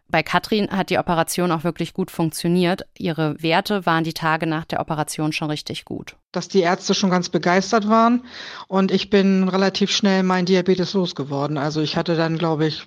[0.08, 2.82] Bei Katrin hat die Operation auch wirklich gut funktioniert.
[2.98, 6.16] Ihre Werte waren die Tage nach der Operation schon richtig gut.
[6.32, 8.24] Dass die Ärzte schon ganz begeistert waren
[8.68, 11.56] und ich bin relativ schnell mein Diabetes losgeworden.
[11.56, 12.84] Also ich hatte dann, glaube ich,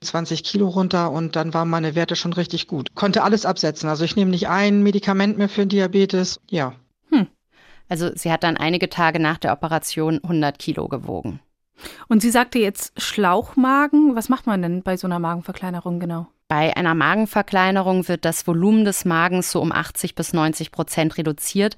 [0.00, 2.94] 20 Kilo runter und dann waren meine Werte schon richtig gut.
[2.94, 3.88] Konnte alles absetzen.
[3.88, 6.40] Also ich nehme nicht ein Medikament mehr für Diabetes.
[6.48, 6.74] Ja.
[7.10, 7.26] Hm.
[7.88, 11.40] Also sie hat dann einige Tage nach der Operation 100 Kilo gewogen.
[12.08, 14.16] Und sie sagte jetzt Schlauchmagen.
[14.16, 16.26] Was macht man denn bei so einer Magenverkleinerung genau?
[16.48, 21.76] Bei einer Magenverkleinerung wird das Volumen des Magens so um 80 bis 90 Prozent reduziert.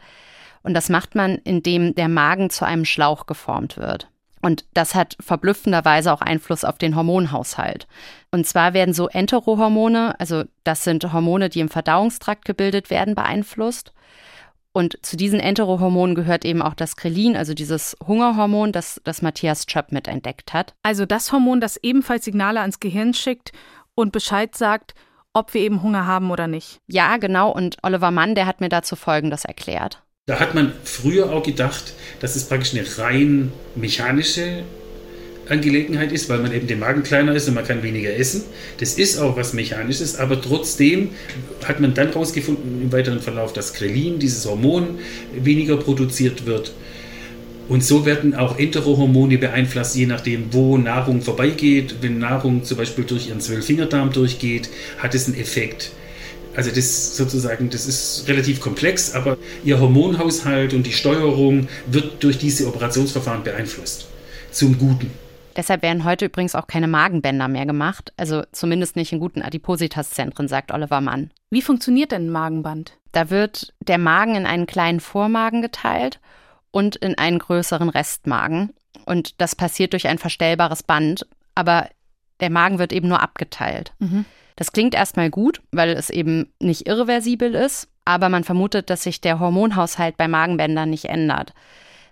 [0.62, 4.08] Und das macht man, indem der Magen zu einem Schlauch geformt wird.
[4.42, 7.86] Und das hat verblüffenderweise auch Einfluss auf den Hormonhaushalt.
[8.30, 13.92] Und zwar werden so Enterohormone, also das sind Hormone, die im Verdauungstrakt gebildet werden, beeinflusst.
[14.72, 19.66] Und zu diesen Enterohormonen gehört eben auch das Krelin, also dieses Hungerhormon, das, das Matthias
[19.68, 20.74] Schöpp mitentdeckt hat.
[20.82, 23.50] Also das Hormon, das ebenfalls Signale ans Gehirn schickt
[23.94, 24.94] und Bescheid sagt,
[25.32, 26.78] ob wir eben Hunger haben oder nicht.
[26.86, 27.50] Ja, genau.
[27.50, 30.02] Und Oliver Mann, der hat mir dazu Folgendes erklärt.
[30.30, 34.62] Da hat man früher auch gedacht, dass es praktisch eine rein mechanische
[35.48, 38.44] Angelegenheit ist, weil man eben den Magen kleiner ist und man kann weniger essen.
[38.78, 41.10] Das ist auch was Mechanisches, aber trotzdem
[41.64, 45.00] hat man dann herausgefunden im weiteren Verlauf, dass Krelin, dieses Hormon,
[45.34, 46.70] weniger produziert wird.
[47.68, 51.96] Und so werden auch Enterohormone beeinflusst, je nachdem, wo Nahrung vorbeigeht.
[52.02, 54.68] Wenn Nahrung zum Beispiel durch ihren Zwölffingerdarm durchgeht,
[54.98, 55.90] hat es einen Effekt.
[56.60, 62.36] Also das sozusagen, das ist relativ komplex, aber ihr Hormonhaushalt und die Steuerung wird durch
[62.36, 64.08] diese Operationsverfahren beeinflusst.
[64.50, 65.10] Zum Guten.
[65.56, 70.48] Deshalb werden heute übrigens auch keine Magenbänder mehr gemacht, also zumindest nicht in guten Adipositas-Zentren,
[70.48, 71.30] sagt Oliver Mann.
[71.48, 72.98] Wie funktioniert denn ein Magenband?
[73.12, 76.20] Da wird der Magen in einen kleinen Vormagen geteilt
[76.72, 78.74] und in einen größeren Restmagen.
[79.06, 81.88] Und das passiert durch ein verstellbares Band, aber
[82.40, 83.94] der Magen wird eben nur abgeteilt.
[83.98, 84.26] Mhm.
[84.60, 89.22] Das klingt erstmal gut, weil es eben nicht irreversibel ist, aber man vermutet, dass sich
[89.22, 91.54] der Hormonhaushalt bei Magenbändern nicht ändert,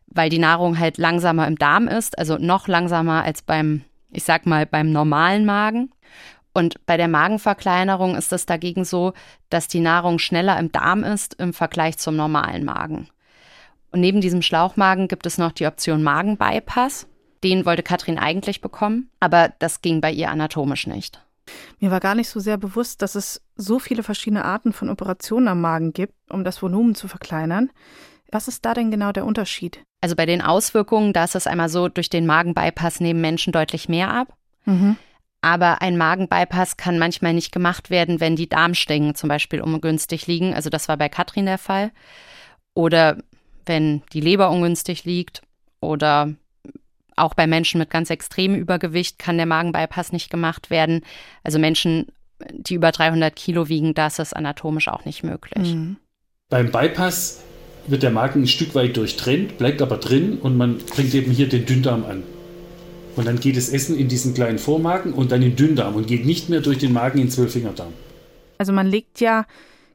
[0.07, 3.83] weil die Nahrung halt langsamer im Darm ist, also noch langsamer als beim,
[4.13, 5.91] ich sag mal, beim normalen Magen.
[6.55, 9.13] Und bei der Magenverkleinerung ist es dagegen so,
[9.51, 13.11] dass die Nahrung schneller im Darm ist im Vergleich zum normalen Magen.
[13.91, 17.09] Und neben diesem Schlauchmagen gibt es noch die Option Magenbypass.
[17.45, 21.21] Den wollte Katrin eigentlich bekommen, aber das ging bei ihr anatomisch nicht.
[21.81, 25.49] Mir war gar nicht so sehr bewusst, dass es so viele verschiedene Arten von Operationen
[25.49, 27.71] am Magen gibt, um das Volumen zu verkleinern.
[28.31, 29.83] Was ist da denn genau der Unterschied?
[30.01, 33.89] Also bei den Auswirkungen, da ist es einmal so, durch den Magenbypass nehmen Menschen deutlich
[33.89, 34.35] mehr ab.
[34.65, 34.97] Mhm.
[35.41, 40.53] Aber ein Magenbypass kann manchmal nicht gemacht werden, wenn die Darmstängen zum Beispiel ungünstig liegen.
[40.53, 41.93] Also das war bei Katrin der Fall.
[42.75, 43.19] Oder
[43.67, 45.43] wenn die Leber ungünstig liegt
[45.81, 46.35] oder
[47.19, 51.03] auch bei Menschen mit ganz extremem Übergewicht kann der Magenbypass nicht gemacht werden.
[51.45, 52.07] Also Menschen,
[52.53, 55.75] die über 300 Kilo wiegen, da ist anatomisch auch nicht möglich.
[55.75, 55.97] Mhm.
[56.49, 57.43] Beim Bypass
[57.87, 61.49] wird der Magen ein Stück weit durchtrennt, bleibt aber drin und man bringt eben hier
[61.49, 62.23] den Dünndarm an.
[63.17, 66.07] Und dann geht das Essen in diesen kleinen Vormagen und dann in den Dünndarm und
[66.07, 67.93] geht nicht mehr durch den Magen in den Zwölffingerdarm.
[68.59, 69.45] Also man legt ja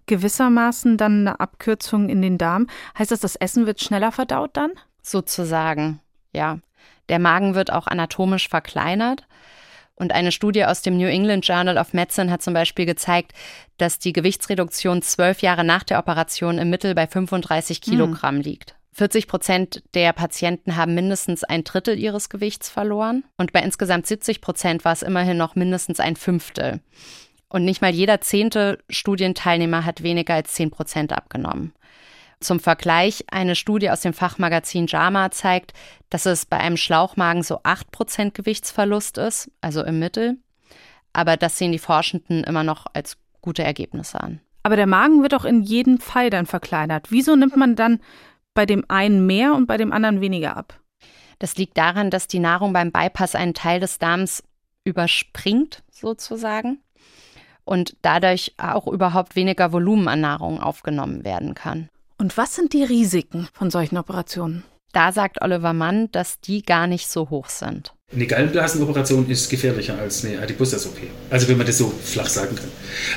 [0.07, 2.67] gewissermaßen dann eine Abkürzung in den Darm.
[2.97, 4.71] Heißt das, das Essen wird schneller verdaut dann?
[5.01, 6.01] Sozusagen,
[6.33, 6.59] ja.
[7.09, 9.25] Der Magen wird auch anatomisch verkleinert.
[9.95, 13.33] Und eine Studie aus dem New England Journal of Medicine hat zum Beispiel gezeigt,
[13.77, 17.83] dass die Gewichtsreduktion zwölf Jahre nach der Operation im Mittel bei 35 hm.
[17.83, 18.41] Kilogramm hm.
[18.41, 18.75] liegt.
[18.93, 24.39] 40 Prozent der Patienten haben mindestens ein Drittel ihres Gewichts verloren und bei insgesamt 70
[24.39, 26.79] Prozent war es immerhin noch mindestens ein Fünftel.
[27.49, 31.73] Und nicht mal jeder zehnte Studienteilnehmer hat weniger als 10 Prozent abgenommen.
[32.43, 35.73] Zum Vergleich, eine Studie aus dem Fachmagazin JAMA zeigt,
[36.09, 40.37] dass es bei einem Schlauchmagen so 8 Prozent Gewichtsverlust ist, also im Mittel.
[41.13, 44.41] Aber das sehen die Forschenden immer noch als gute Ergebnisse an.
[44.61, 47.11] Aber der Magen wird auch in jedem Fall dann verkleinert.
[47.11, 48.01] Wieso nimmt man dann
[48.53, 50.79] bei dem einen mehr und bei dem anderen weniger ab?
[51.39, 54.43] Das liegt daran, dass die Nahrung beim Bypass einen Teil des Darms
[54.83, 56.79] überspringt, sozusagen
[57.63, 61.89] und dadurch auch überhaupt weniger Volumen an Nahrung aufgenommen werden kann.
[62.23, 64.63] Und was sind die Risiken von solchen Operationen?
[64.93, 67.91] Da sagt Oliver Mann, dass die gar nicht so hoch sind.
[68.13, 70.99] Eine Gallenblasenoperation ist gefährlicher als eine Adipositas-OP.
[71.29, 72.69] Also wenn man das so flach sagen kann.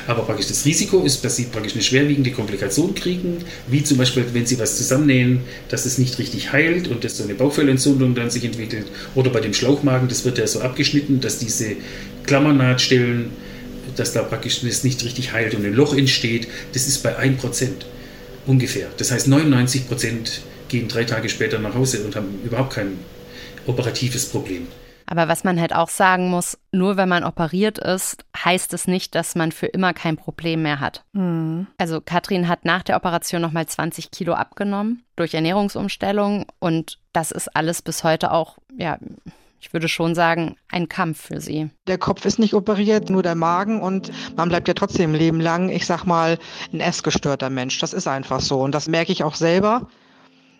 [0.07, 3.37] Aber praktisch das Risiko ist, dass sie praktisch eine schwerwiegende Komplikation kriegen,
[3.67, 5.39] wie zum Beispiel, wenn sie was zusammennähen,
[5.69, 8.87] dass es nicht richtig heilt und dass so eine Bauchfellentzündung dann sich entwickelt.
[9.15, 11.77] Oder bei dem Schlauchmagen, das wird ja so abgeschnitten, dass diese
[12.25, 13.31] Klammernahtstellen
[13.95, 17.37] dass da praktisch das nicht richtig heilt und ein Loch entsteht, das ist bei 1%
[18.47, 18.87] ungefähr.
[18.97, 22.99] Das heißt, 99% gehen drei Tage später nach Hause und haben überhaupt kein
[23.65, 24.67] operatives Problem.
[25.09, 29.15] Aber was man halt auch sagen muss, nur wenn man operiert ist, heißt es nicht,
[29.15, 31.05] dass man für immer kein Problem mehr hat.
[31.13, 31.67] Mhm.
[31.77, 37.55] Also Katrin hat nach der Operation nochmal 20 Kilo abgenommen durch Ernährungsumstellung und das ist
[37.55, 38.99] alles bis heute auch, ja,
[39.59, 41.69] ich würde schon sagen, ein Kampf für sie.
[41.87, 45.39] Der Kopf ist nicht operiert, nur der Magen und man bleibt ja trotzdem ein Leben
[45.39, 46.37] lang, ich sag mal,
[46.71, 47.79] ein essgestörter Mensch.
[47.79, 49.87] Das ist einfach so und das merke ich auch selber.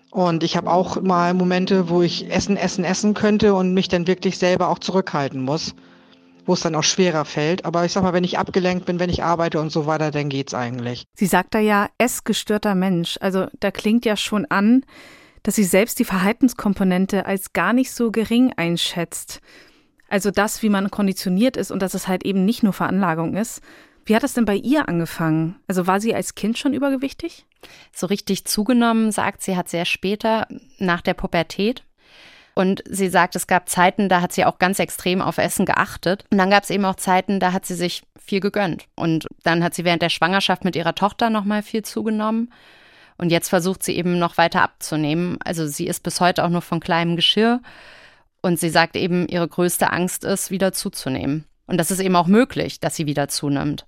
[0.10, 4.08] Und ich habe auch mal Momente, wo ich Essen, Essen, Essen könnte und mich dann
[4.08, 5.76] wirklich selber auch zurückhalten muss,
[6.46, 7.66] wo es dann auch schwerer fällt.
[7.66, 10.30] Aber ich sag mal, wenn ich abgelenkt bin, wenn ich arbeite und so weiter, dann
[10.30, 11.04] geht's eigentlich.
[11.14, 13.18] Sie sagt da ja, essgestörter Mensch.
[13.20, 14.84] Also da klingt ja schon an,
[15.48, 19.40] dass sie selbst die Verhaltenskomponente als gar nicht so gering einschätzt.
[20.10, 23.62] Also das, wie man konditioniert ist und dass es halt eben nicht nur Veranlagung ist.
[24.04, 25.56] Wie hat das denn bei ihr angefangen?
[25.66, 27.46] Also war sie als Kind schon übergewichtig?
[27.94, 31.86] So richtig zugenommen, sagt sie, hat sehr später nach der Pubertät.
[32.54, 36.26] Und sie sagt, es gab Zeiten, da hat sie auch ganz extrem auf Essen geachtet.
[36.30, 38.88] Und dann gab es eben auch Zeiten, da hat sie sich viel gegönnt.
[38.98, 42.52] Und dann hat sie während der Schwangerschaft mit ihrer Tochter nochmal viel zugenommen.
[43.18, 45.38] Und jetzt versucht sie eben noch weiter abzunehmen.
[45.44, 47.62] Also sie ist bis heute auch nur von kleinem Geschirr.
[48.42, 51.46] Und sie sagt eben, ihre größte Angst ist, wieder zuzunehmen.
[51.66, 53.86] Und das ist eben auch möglich, dass sie wieder zunimmt.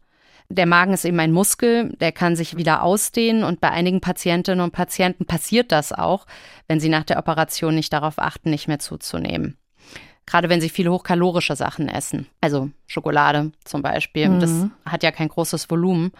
[0.51, 4.61] Der Magen ist eben ein Muskel, der kann sich wieder ausdehnen und bei einigen Patientinnen
[4.63, 6.25] und Patienten passiert das auch,
[6.67, 9.57] wenn sie nach der Operation nicht darauf achten, nicht mehr zuzunehmen.
[10.25, 14.39] Gerade wenn sie viele hochkalorische Sachen essen, also Schokolade zum Beispiel, mhm.
[14.39, 16.11] das hat ja kein großes Volumen.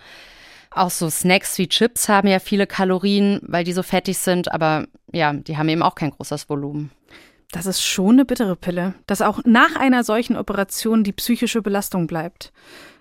[0.80, 4.88] Auch so Snacks wie Chips haben ja viele Kalorien, weil die so fettig sind, aber
[5.12, 6.90] ja, die haben eben auch kein großes Volumen.
[7.52, 12.08] Das ist schon eine bittere Pille, dass auch nach einer solchen Operation die psychische Belastung
[12.08, 12.54] bleibt.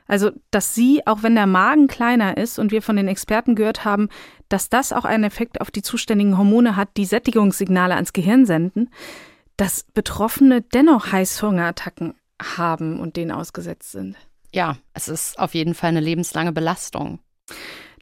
[0.09, 3.85] Also, dass sie, auch wenn der Magen kleiner ist und wir von den Experten gehört
[3.85, 4.09] haben,
[4.49, 8.91] dass das auch einen Effekt auf die zuständigen Hormone hat, die Sättigungssignale ans Gehirn senden,
[9.57, 14.17] dass Betroffene dennoch Heißhungerattacken haben und denen ausgesetzt sind.
[14.53, 17.21] Ja, es ist auf jeden Fall eine lebenslange Belastung.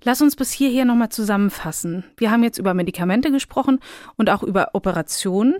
[0.03, 2.05] Lass uns bis hierher nochmal zusammenfassen.
[2.16, 3.80] Wir haben jetzt über Medikamente gesprochen
[4.16, 5.57] und auch über Operationen.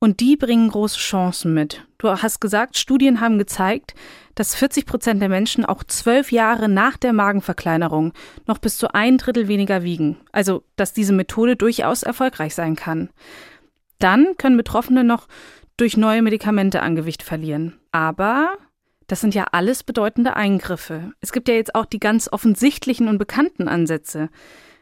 [0.00, 1.86] Und die bringen große Chancen mit.
[1.98, 3.94] Du hast gesagt, Studien haben gezeigt,
[4.34, 8.12] dass 40 Prozent der Menschen auch zwölf Jahre nach der Magenverkleinerung
[8.46, 10.16] noch bis zu ein Drittel weniger wiegen.
[10.32, 13.10] Also, dass diese Methode durchaus erfolgreich sein kann.
[13.98, 15.28] Dann können Betroffene noch
[15.76, 17.78] durch neue Medikamente an Gewicht verlieren.
[17.92, 18.58] Aber
[19.06, 21.12] das sind ja alles bedeutende Eingriffe.
[21.20, 24.30] Es gibt ja jetzt auch die ganz offensichtlichen und bekannten Ansätze,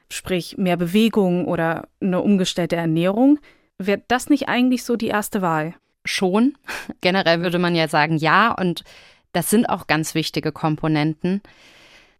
[0.09, 3.39] sprich mehr Bewegung oder eine umgestellte Ernährung.
[3.79, 5.75] Wäre das nicht eigentlich so die erste Wahl?
[6.05, 6.57] Schon.
[7.01, 8.53] Generell würde man ja sagen, ja.
[8.53, 8.85] Und
[9.33, 11.43] das sind auch ganz wichtige Komponenten.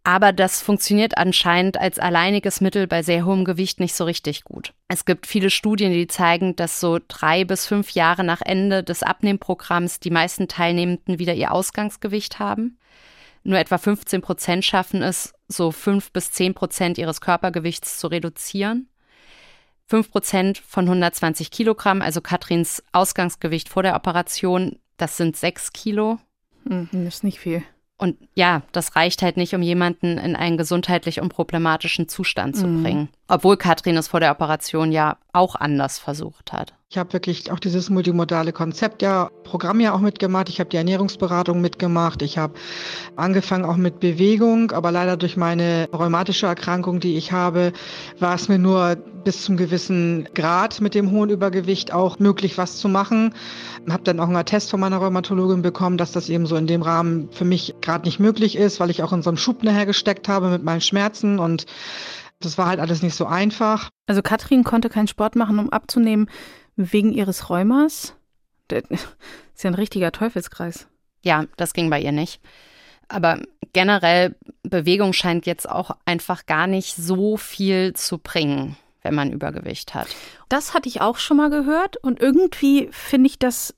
[0.05, 4.73] Aber das funktioniert anscheinend als alleiniges Mittel bei sehr hohem Gewicht nicht so richtig gut.
[4.89, 9.01] Es gibt viele Studien, die zeigen, dass so drei bis fünf Jahre nach Ende des
[9.01, 12.77] Abnehmprogramms die meisten Teilnehmenden wieder ihr Ausgangsgewicht haben.
[13.43, 18.89] Nur etwa 15 Prozent schaffen es, so fünf bis zehn Prozent ihres Körpergewichts zu reduzieren.
[19.87, 26.19] 5 Prozent von 120 Kilogramm, also Katrins Ausgangsgewicht vor der Operation, das sind 6 Kilo.
[26.67, 27.63] Hm, das ist nicht viel.
[28.03, 32.83] Und ja, das reicht halt nicht, um jemanden in einen gesundheitlich unproblematischen Zustand zu mhm.
[32.83, 33.09] bringen.
[33.27, 36.73] Obwohl Katrin es vor der Operation ja auch anders versucht hat.
[36.89, 40.49] Ich habe wirklich auch dieses multimodale Konzept ja, Programm ja auch mitgemacht.
[40.49, 42.21] Ich habe die Ernährungsberatung mitgemacht.
[42.21, 42.53] Ich habe
[43.15, 47.73] angefangen auch mit Bewegung, aber leider durch meine rheumatische Erkrankung, die ich habe,
[48.19, 52.77] war es mir nur bis zum gewissen Grad mit dem hohen Übergewicht auch möglich, was
[52.77, 53.33] zu machen.
[53.89, 56.83] Habe dann auch einen Test von meiner Rheumatologin bekommen, dass das eben so in dem
[56.83, 59.87] Rahmen für mich gerade nicht möglich ist, weil ich auch in so einem Schub nachher
[59.87, 61.65] gesteckt habe mit meinen Schmerzen und
[62.45, 63.89] das war halt alles nicht so einfach.
[64.07, 66.29] Also Katrin konnte keinen Sport machen, um abzunehmen
[66.75, 68.15] wegen ihres Rheumas?
[68.67, 70.87] Das ist ja ein richtiger Teufelskreis.
[71.21, 72.41] Ja, das ging bei ihr nicht.
[73.07, 73.39] Aber
[73.73, 79.93] generell, Bewegung scheint jetzt auch einfach gar nicht so viel zu bringen, wenn man Übergewicht
[79.93, 80.07] hat.
[80.49, 83.75] Das hatte ich auch schon mal gehört und irgendwie finde ich das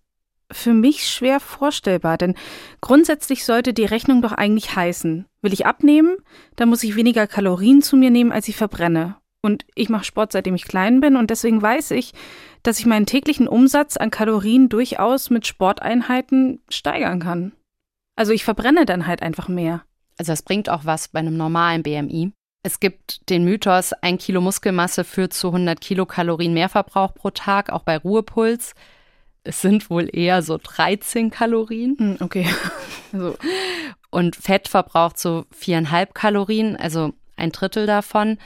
[0.52, 2.36] für mich schwer vorstellbar, denn
[2.82, 6.18] grundsätzlich sollte die Rechnung doch eigentlich heißen, will ich abnehmen,
[6.56, 9.18] dann muss ich weniger Kalorien zu mir nehmen, als ich verbrenne.
[9.42, 12.14] Und ich mache Sport, seitdem ich klein bin und deswegen weiß ich,
[12.64, 17.52] dass ich meinen täglichen Umsatz an Kalorien durchaus mit Sporteinheiten steigern kann.
[18.16, 19.84] Also ich verbrenne dann halt einfach mehr.
[20.18, 22.32] Also das bringt auch was bei einem normalen BMI.
[22.64, 27.84] Es gibt den Mythos, ein Kilo Muskelmasse führt zu 100 Kilokalorien Mehrverbrauch pro Tag, auch
[27.84, 28.74] bei Ruhepuls.
[29.46, 31.96] Es sind wohl eher so 13 Kalorien.
[31.98, 32.48] Hm, okay.
[33.12, 33.36] so.
[34.10, 38.38] Und Fett verbraucht so viereinhalb Kalorien, also ein Drittel davon.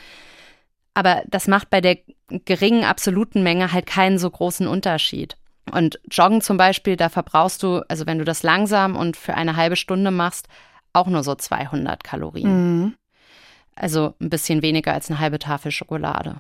[0.94, 1.98] Aber das macht bei der
[2.46, 5.38] geringen absoluten Menge halt keinen so großen Unterschied.
[5.72, 9.56] Und Joggen zum Beispiel, da verbrauchst du, also wenn du das langsam und für eine
[9.56, 10.48] halbe Stunde machst,
[10.94, 12.82] auch nur so 200 Kalorien.
[12.82, 12.96] Mhm.
[13.76, 16.38] Also ein bisschen weniger als eine halbe Tafel Schokolade.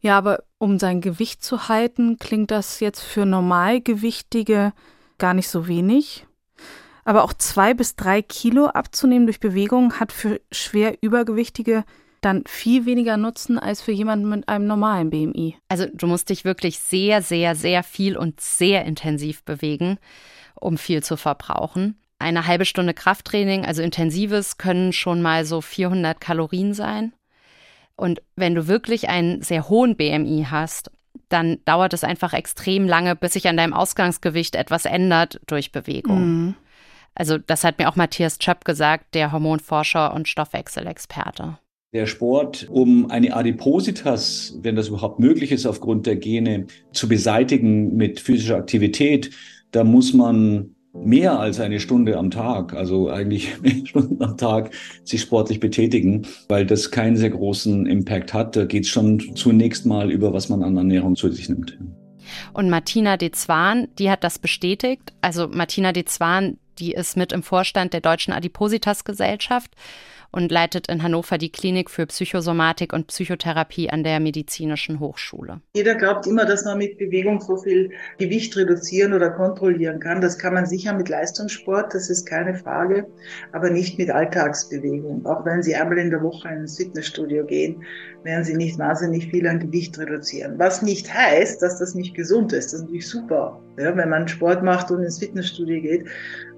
[0.00, 4.72] Ja, aber um sein Gewicht zu halten, klingt das jetzt für Normalgewichtige
[5.18, 6.26] gar nicht so wenig.
[7.04, 11.84] Aber auch zwei bis drei Kilo abzunehmen durch Bewegung hat für schwer Übergewichtige
[12.20, 15.56] dann viel weniger Nutzen als für jemanden mit einem normalen BMI.
[15.68, 19.98] Also du musst dich wirklich sehr, sehr, sehr viel und sehr intensiv bewegen,
[20.54, 21.98] um viel zu verbrauchen.
[22.18, 27.14] Eine halbe Stunde Krafttraining, also intensives, können schon mal so 400 Kalorien sein.
[28.00, 30.90] Und wenn du wirklich einen sehr hohen BMI hast,
[31.28, 36.20] dann dauert es einfach extrem lange, bis sich an deinem Ausgangsgewicht etwas ändert durch Bewegung.
[36.20, 36.54] Mhm.
[37.14, 41.58] Also das hat mir auch Matthias Schöpp gesagt, der Hormonforscher und Stoffwechselexperte
[41.92, 47.96] der Sport, um eine Adipositas, wenn das überhaupt möglich ist, aufgrund der Gene zu beseitigen
[47.96, 49.30] mit physischer Aktivität,
[49.72, 54.70] da muss man mehr als eine Stunde am Tag, also eigentlich mehr Stunden am Tag,
[55.04, 58.56] sich sportlich betätigen, weil das keinen sehr großen Impact hat.
[58.56, 61.78] Da geht es schon zunächst mal über, was man an Ernährung zu sich nimmt.
[62.52, 65.12] Und Martina de Zwaan, die hat das bestätigt.
[65.20, 69.70] Also Martina de Zwaan, die ist mit im Vorstand der Deutschen Adipositas Gesellschaft
[70.32, 75.60] und leitet in Hannover die Klinik für Psychosomatik und Psychotherapie an der Medizinischen Hochschule.
[75.74, 80.20] Jeder glaubt immer, dass man mit Bewegung so viel Gewicht reduzieren oder kontrollieren kann.
[80.20, 83.06] Das kann man sicher mit Leistungssport, das ist keine Frage,
[83.52, 85.26] aber nicht mit Alltagsbewegung.
[85.26, 87.82] Auch wenn Sie einmal in der Woche ins Fitnessstudio gehen,
[88.22, 90.58] werden Sie nicht wahnsinnig viel an Gewicht reduzieren.
[90.58, 92.66] Was nicht heißt, dass das nicht gesund ist.
[92.66, 96.06] Das ist natürlich super, ja, wenn man Sport macht und ins Fitnessstudio geht.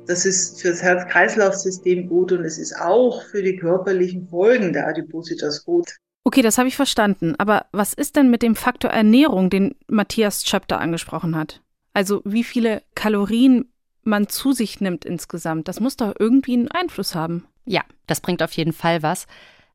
[0.06, 4.88] Das ist für das Herz-Kreislauf-System gut und es ist auch für die körperlichen Folgen der
[4.88, 5.96] Adipositas gut.
[6.24, 7.34] Okay, das habe ich verstanden.
[7.38, 11.60] Aber was ist denn mit dem Faktor Ernährung, den Matthias Schöpter angesprochen hat?
[11.94, 13.72] Also wie viele Kalorien
[14.02, 17.46] man zu sich nimmt insgesamt, das muss doch irgendwie einen Einfluss haben.
[17.64, 19.26] Ja, das bringt auf jeden Fall was.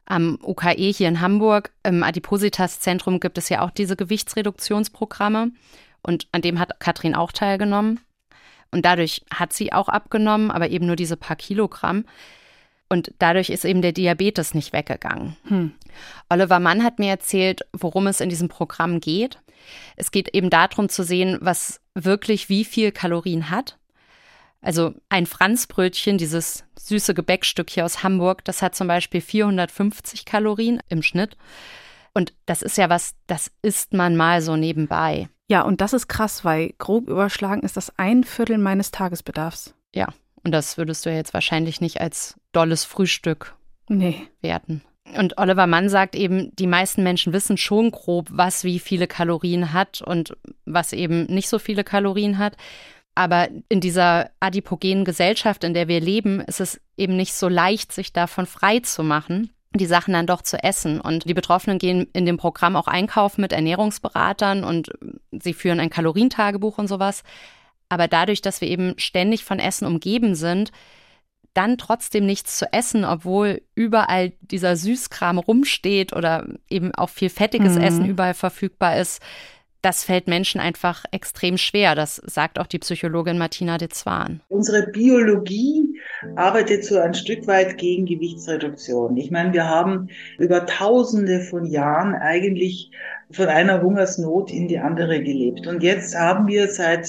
[0.05, 5.51] Am UKE hier in Hamburg, im Adipositas-Zentrum, gibt es ja auch diese Gewichtsreduktionsprogramme.
[6.01, 7.99] Und an dem hat Katrin auch teilgenommen.
[8.71, 12.05] Und dadurch hat sie auch abgenommen, aber eben nur diese paar Kilogramm.
[12.89, 15.35] Und dadurch ist eben der Diabetes nicht weggegangen.
[15.47, 15.71] Hm.
[16.29, 19.39] Oliver Mann hat mir erzählt, worum es in diesem Programm geht.
[19.95, 23.77] Es geht eben darum zu sehen, was wirklich wie viel Kalorien hat.
[24.61, 30.81] Also ein Franzbrötchen, dieses süße Gebäckstück hier aus Hamburg, das hat zum Beispiel 450 Kalorien
[30.89, 31.37] im Schnitt.
[32.13, 35.29] Und das ist ja was, das isst man mal so nebenbei.
[35.49, 39.73] Ja, und das ist krass, weil grob überschlagen ist das ein Viertel meines Tagesbedarfs.
[39.95, 40.07] Ja,
[40.43, 43.55] und das würdest du ja jetzt wahrscheinlich nicht als dolles Frühstück
[43.87, 44.27] nee.
[44.41, 44.81] werten.
[45.17, 49.71] Und Oliver Mann sagt eben, die meisten Menschen wissen schon grob, was wie viele Kalorien
[49.71, 50.35] hat und
[50.65, 52.57] was eben nicht so viele Kalorien hat.
[53.15, 57.93] Aber in dieser adipogenen Gesellschaft, in der wir leben, ist es eben nicht so leicht,
[57.93, 60.99] sich davon frei zu machen die Sachen dann doch zu essen.
[60.99, 64.91] Und die Betroffenen gehen in dem Programm auch einkaufen mit Ernährungsberatern und
[65.31, 67.23] sie führen ein Kalorientagebuch und sowas.
[67.89, 70.71] Aber dadurch, dass wir eben ständig von Essen umgeben sind,
[71.53, 77.75] dann trotzdem nichts zu essen, obwohl überall dieser Süßkram rumsteht oder eben auch viel fettiges
[77.75, 77.81] mhm.
[77.81, 79.21] Essen überall verfügbar ist,
[79.81, 81.95] das fällt Menschen einfach extrem schwer.
[81.95, 84.41] Das sagt auch die Psychologin Martina de Zwaan.
[84.49, 85.86] Unsere Biologie
[86.35, 89.17] arbeitet so ein Stück weit gegen Gewichtsreduktion.
[89.17, 92.91] Ich meine, wir haben über Tausende von Jahren eigentlich
[93.31, 95.67] von einer Hungersnot in die andere gelebt.
[95.67, 97.07] Und jetzt haben wir seit,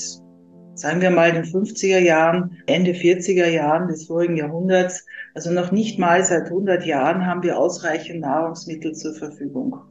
[0.75, 5.99] sagen wir mal, den 50er Jahren, Ende 40er Jahren des vorigen Jahrhunderts, also noch nicht
[5.99, 9.88] mal seit 100 Jahren, haben wir ausreichend Nahrungsmittel zur Verfügung.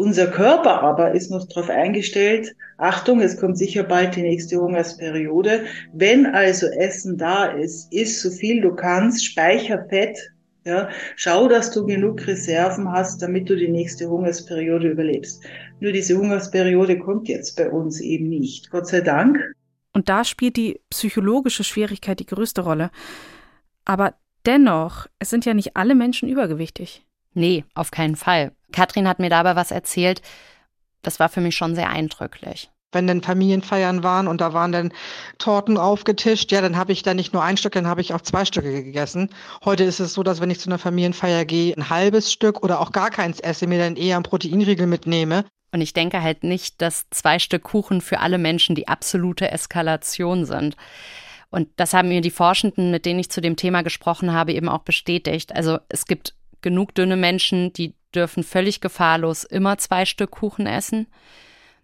[0.00, 5.66] Unser Körper aber ist noch darauf eingestellt, Achtung, es kommt sicher bald die nächste Hungersperiode.
[5.92, 10.16] Wenn also Essen da ist, isst so viel du kannst, speicher Fett,
[10.64, 15.42] ja, schau, dass du genug Reserven hast, damit du die nächste Hungersperiode überlebst.
[15.80, 18.70] Nur diese Hungersperiode kommt jetzt bei uns eben nicht.
[18.70, 19.52] Gott sei Dank.
[19.92, 22.90] Und da spielt die psychologische Schwierigkeit die größte Rolle.
[23.84, 24.14] Aber
[24.46, 27.04] dennoch, es sind ja nicht alle Menschen übergewichtig.
[27.40, 28.52] Nee, auf keinen Fall.
[28.70, 30.20] Katrin hat mir dabei was erzählt,
[31.00, 32.68] das war für mich schon sehr eindrücklich.
[32.92, 34.92] wenn dann Familienfeiern waren und da waren dann
[35.38, 38.20] Torten aufgetischt, ja, dann habe ich da nicht nur ein Stück, dann habe ich auch
[38.20, 39.30] zwei Stücke gegessen.
[39.64, 42.80] Heute ist es so, dass wenn ich zu einer Familienfeier gehe, ein halbes Stück oder
[42.80, 45.44] auch gar keins esse, mir dann eher einen Proteinriegel mitnehme.
[45.72, 50.44] Und ich denke halt nicht, dass zwei Stück Kuchen für alle Menschen die absolute Eskalation
[50.44, 50.76] sind.
[51.48, 54.68] Und das haben mir die Forschenden, mit denen ich zu dem Thema gesprochen habe, eben
[54.68, 55.54] auch bestätigt.
[55.54, 61.06] Also es gibt genug dünne Menschen, die dürfen völlig gefahrlos immer zwei Stück Kuchen essen.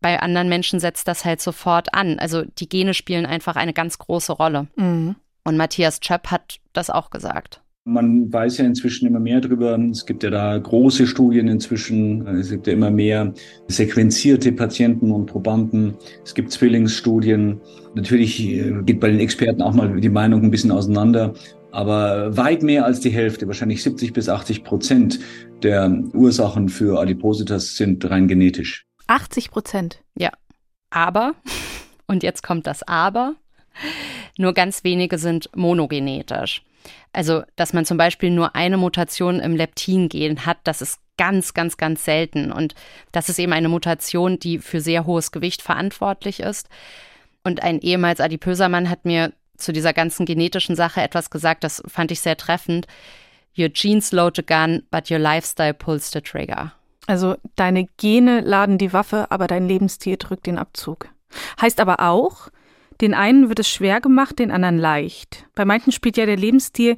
[0.01, 2.19] Bei anderen Menschen setzt das halt sofort an.
[2.19, 4.67] Also die Gene spielen einfach eine ganz große Rolle.
[4.77, 5.17] Mhm.
[5.45, 7.63] Und Matthias Chöpp hat das auch gesagt.
[7.89, 9.79] Man weiß ja inzwischen immer mehr darüber.
[9.93, 12.27] Es gibt ja da große Studien inzwischen.
[12.27, 13.33] Es gibt ja immer mehr
[13.69, 15.95] sequenzierte Patienten und Probanden.
[16.25, 17.61] Es gibt Zwillingsstudien.
[17.95, 21.35] Natürlich äh, geht bei den Experten auch mal die Meinung ein bisschen auseinander.
[21.73, 25.19] Aber weit mehr als die Hälfte, wahrscheinlich 70 bis 80 Prozent
[25.63, 28.87] der Ursachen für Adipositas sind rein genetisch.
[29.07, 30.03] 80 Prozent.
[30.17, 30.31] Ja.
[30.91, 31.35] Aber,
[32.07, 33.35] und jetzt kommt das Aber,
[34.39, 36.63] nur ganz wenige sind monogenetisch.
[37.13, 41.77] Also, dass man zum Beispiel nur eine Mutation im Leptin-Gen hat, das ist ganz, ganz,
[41.77, 42.53] ganz selten.
[42.53, 42.75] Und
[43.13, 46.69] das ist eben eine Mutation, die für sehr hohes Gewicht verantwortlich ist.
[47.43, 51.83] Und ein ehemals adipöser Mann hat mir zu dieser ganzen genetischen Sache etwas gesagt, das
[51.87, 52.87] fand ich sehr treffend.
[53.59, 56.73] Your genes load the gun, but your lifestyle pulls the trigger.
[57.07, 61.09] Also deine Gene laden die Waffe, aber dein Lebensstil drückt den Abzug.
[61.61, 62.49] Heißt aber auch,
[63.01, 65.45] den einen wird es schwer gemacht, den anderen leicht.
[65.55, 66.97] Bei manchen spielt ja der Lebensstil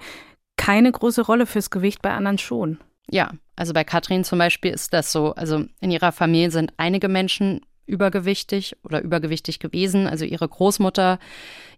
[0.57, 2.79] keine große Rolle fürs Gewicht, bei anderen schon.
[3.11, 5.35] Ja, also bei Katrin zum Beispiel ist das so.
[5.35, 10.07] Also in ihrer Familie sind einige Menschen übergewichtig oder übergewichtig gewesen.
[10.07, 11.19] Also ihre Großmutter,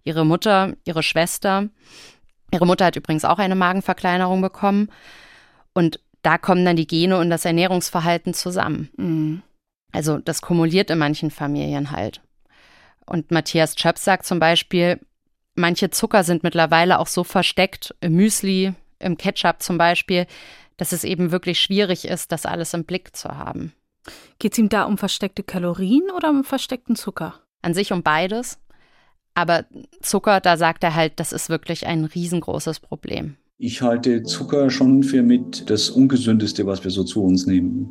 [0.04, 1.68] ihre Mutter, ihre Schwester.
[2.52, 4.90] Ihre Mutter hat übrigens auch eine Magenverkleinerung bekommen.
[5.72, 8.90] Und da kommen dann die Gene und das Ernährungsverhalten zusammen.
[8.96, 9.42] Mhm.
[9.92, 12.20] Also das kumuliert in manchen Familien halt.
[13.06, 15.00] Und Matthias Chöp sagt zum Beispiel,
[15.54, 20.26] manche Zucker sind mittlerweile auch so versteckt, im Müsli, im Ketchup zum Beispiel,
[20.76, 23.72] dass es eben wirklich schwierig ist, das alles im Blick zu haben.
[24.38, 27.34] Geht es ihm da um versteckte Kalorien oder um versteckten Zucker?
[27.62, 28.58] An sich um beides.
[29.34, 29.64] Aber
[30.02, 33.36] Zucker, da sagt er halt, das ist wirklich ein riesengroßes Problem.
[33.62, 37.90] Ich halte Zucker schon für mit das Ungesündeste, was wir so zu uns nehmen.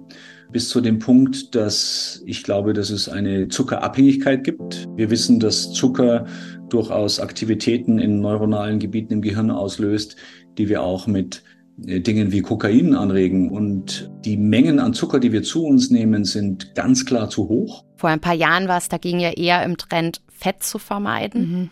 [0.51, 4.87] Bis zu dem Punkt, dass ich glaube, dass es eine Zuckerabhängigkeit gibt.
[4.95, 6.25] Wir wissen, dass Zucker
[6.69, 10.15] durchaus Aktivitäten in neuronalen Gebieten im Gehirn auslöst,
[10.57, 11.43] die wir auch mit
[11.85, 13.49] Dingen wie Kokain anregen.
[13.49, 17.83] Und die Mengen an Zucker, die wir zu uns nehmen, sind ganz klar zu hoch.
[17.97, 21.41] Vor ein paar Jahren war es dagegen ja eher im Trend, Fett zu vermeiden.
[21.41, 21.69] Mhm.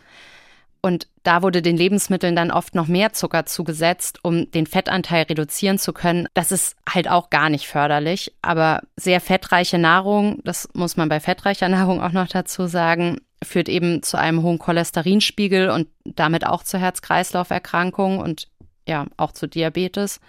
[0.82, 5.80] Und da wurde den Lebensmitteln dann oft noch mehr Zucker zugesetzt, um den Fettanteil reduzieren
[5.80, 6.28] zu können.
[6.34, 8.34] Das ist halt auch gar nicht förderlich.
[8.42, 13.70] Aber sehr fettreiche Nahrung, das muss man bei fettreicher Nahrung auch noch dazu sagen, führt
[13.70, 18.48] eben zu einem hohen Cholesterinspiegel und damit auch zu Herz-Kreislauf-Erkrankungen und
[18.88, 20.20] ja, auch zu Diabetes.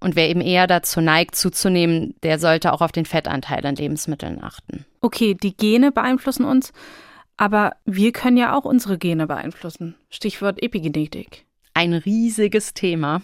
[0.00, 4.42] Und wer eben eher dazu neigt, zuzunehmen, der sollte auch auf den Fettanteil in Lebensmitteln
[4.42, 4.84] achten.
[5.00, 6.72] Okay, die Gene beeinflussen uns.
[7.36, 9.94] Aber wir können ja auch unsere Gene beeinflussen.
[10.10, 11.44] Stichwort Epigenetik.
[11.74, 13.22] Ein riesiges Thema.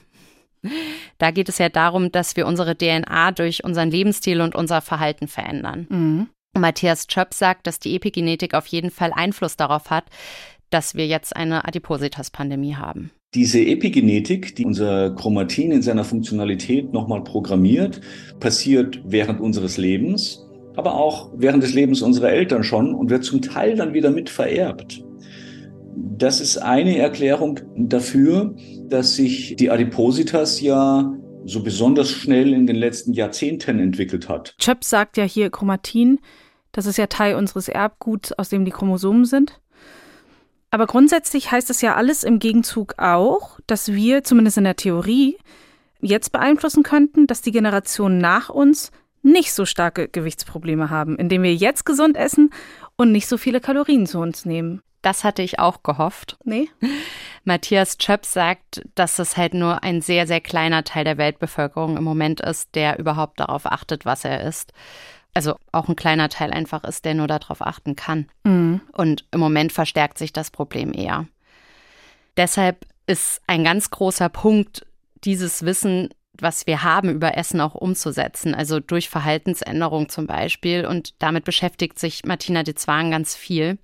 [1.19, 5.29] Da geht es ja darum, dass wir unsere DNA durch unseren Lebensstil und unser Verhalten
[5.29, 5.87] verändern.
[5.89, 6.29] Mhm.
[6.55, 10.07] Matthias Schöpp sagt, dass die Epigenetik auf jeden Fall Einfluss darauf hat,
[10.71, 13.11] dass wir jetzt eine Adipositas-Pandemie haben.
[13.35, 18.01] Diese Epigenetik, die unser Chromatin in seiner Funktionalität nochmal programmiert,
[18.41, 20.49] passiert während unseres Lebens
[20.79, 24.31] aber auch während des Lebens unserer Eltern schon und wird zum Teil dann wieder mit
[24.31, 25.05] vererbt.
[25.97, 28.55] Das ist eine Erklärung dafür,
[28.85, 31.12] dass sich die Adipositas ja
[31.45, 34.55] so besonders schnell in den letzten Jahrzehnten entwickelt hat.
[34.59, 36.20] Chöp sagt ja hier Chromatin,
[36.70, 39.61] das ist ja Teil unseres Erbguts, aus dem die Chromosomen sind.
[40.71, 45.39] Aber grundsätzlich heißt es ja alles im Gegenzug auch, dass wir, zumindest in der Theorie,
[46.01, 48.93] jetzt beeinflussen könnten, dass die Generationen nach uns
[49.23, 52.51] nicht so starke Gewichtsprobleme haben, indem wir jetzt gesund essen
[52.97, 54.83] und nicht so viele Kalorien zu uns nehmen.
[55.03, 56.39] Das hatte ich auch gehofft.
[56.45, 56.69] Nee.
[57.45, 62.05] Matthias Chöp sagt, dass es halt nur ein sehr, sehr kleiner Teil der Weltbevölkerung im
[62.05, 64.73] Moment ist, der überhaupt darauf achtet, was er isst.
[65.39, 68.26] Also auch ein kleiner Teil einfach ist, der nur darauf achten kann.
[68.43, 68.80] Mhm.
[68.91, 71.28] Und im Moment verstärkt sich das Problem eher.
[72.36, 74.84] Deshalb ist ein ganz großer Punkt,
[75.22, 76.09] dieses Wissen
[76.41, 80.86] was wir haben über Essen auch umzusetzen, also durch Verhaltensänderung zum Beispiel.
[80.86, 83.78] Und damit beschäftigt sich Martina de Zwang ganz viel.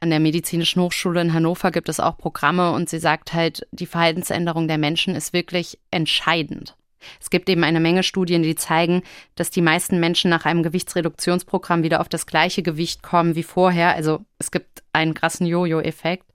[0.00, 3.86] An der Medizinischen Hochschule in Hannover gibt es auch Programme und sie sagt halt, die
[3.86, 6.76] Verhaltensänderung der Menschen ist wirklich entscheidend.
[7.20, 9.02] Es gibt eben eine Menge Studien, die zeigen,
[9.34, 13.94] dass die meisten Menschen nach einem Gewichtsreduktionsprogramm wieder auf das gleiche Gewicht kommen wie vorher.
[13.94, 16.26] Also es gibt einen krassen Jojo-Effekt.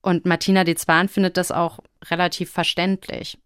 [0.00, 1.78] Und Martina de Zwaan findet das auch
[2.10, 3.38] relativ verständlich.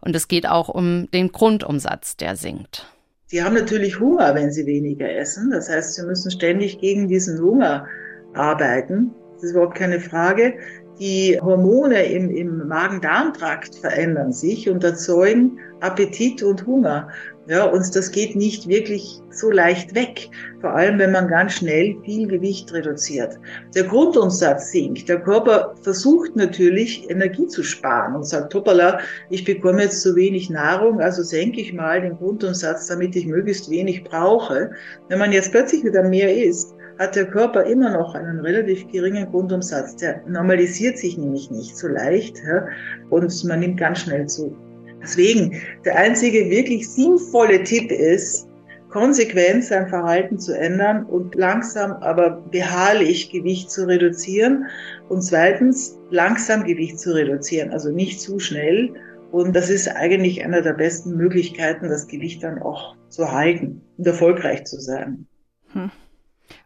[0.00, 2.86] Und es geht auch um den Grundumsatz, der sinkt.
[3.26, 5.50] Sie haben natürlich Hunger, wenn sie weniger essen.
[5.50, 7.86] Das heißt, sie müssen ständig gegen diesen Hunger
[8.34, 9.12] arbeiten.
[9.34, 10.58] Das ist überhaupt keine Frage.
[11.00, 17.08] Die Hormone im, im Magen-Darm-Trakt verändern sich und erzeugen Appetit und Hunger.
[17.46, 20.28] Ja, und das geht nicht wirklich so leicht weg.
[20.60, 23.38] Vor allem, wenn man ganz schnell viel Gewicht reduziert.
[23.74, 25.08] Der Grundumsatz sinkt.
[25.08, 30.50] Der Körper versucht natürlich, Energie zu sparen und sagt, hoppala, ich bekomme jetzt zu wenig
[30.50, 34.70] Nahrung, also senke ich mal den Grundumsatz, damit ich möglichst wenig brauche.
[35.08, 39.30] Wenn man jetzt plötzlich wieder mehr isst, hat der Körper immer noch einen relativ geringen
[39.30, 39.96] Grundumsatz.
[39.96, 42.66] Der normalisiert sich nämlich nicht so leicht ja,
[43.08, 44.54] und man nimmt ganz schnell zu.
[45.02, 48.46] Deswegen, der einzige wirklich sinnvolle Tipp ist,
[48.90, 54.66] konsequent sein Verhalten zu ändern und langsam, aber beharrlich Gewicht zu reduzieren.
[55.08, 58.92] Und zweitens, langsam Gewicht zu reduzieren, also nicht zu schnell.
[59.32, 64.06] Und das ist eigentlich einer der besten Möglichkeiten, das Gewicht dann auch zu halten und
[64.06, 65.26] erfolgreich zu sein.
[65.72, 65.90] Hm.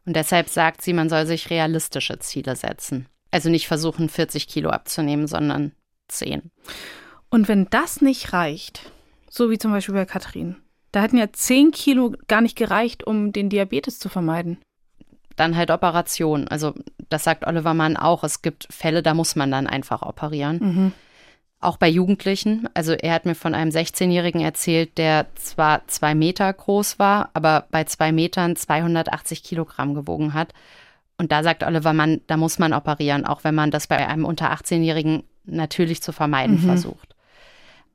[0.06, 3.06] Und deshalb sagt sie, man soll sich realistische Ziele setzen.
[3.30, 5.72] Also nicht versuchen, 40 Kilo abzunehmen, sondern
[6.08, 6.50] 10.
[7.30, 8.90] Und wenn das nicht reicht,
[9.28, 10.56] so wie zum Beispiel bei Katrin,
[10.92, 14.58] da hätten ja 10 Kilo gar nicht gereicht, um den Diabetes zu vermeiden.
[15.34, 16.46] Dann halt Operation.
[16.46, 16.74] Also
[17.08, 18.22] das sagt Oliver Mann auch.
[18.22, 20.58] Es gibt Fälle, da muss man dann einfach operieren.
[20.60, 20.92] Mhm
[21.64, 22.68] auch bei Jugendlichen.
[22.74, 27.66] Also er hat mir von einem 16-Jährigen erzählt, der zwar zwei Meter groß war, aber
[27.70, 30.52] bei zwei Metern 280 Kilogramm gewogen hat.
[31.16, 34.24] Und da sagt Oliver Mann, da muss man operieren, auch wenn man das bei einem
[34.24, 36.66] unter 18-Jährigen natürlich zu vermeiden mhm.
[36.66, 37.14] versucht.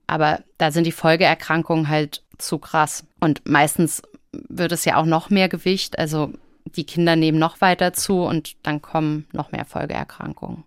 [0.07, 3.05] Aber da sind die Folgeerkrankungen halt zu krass.
[3.19, 4.01] Und meistens
[4.31, 5.99] wird es ja auch noch mehr Gewicht.
[5.99, 6.33] Also
[6.65, 10.63] die Kinder nehmen noch weiter zu und dann kommen noch mehr Folgeerkrankungen.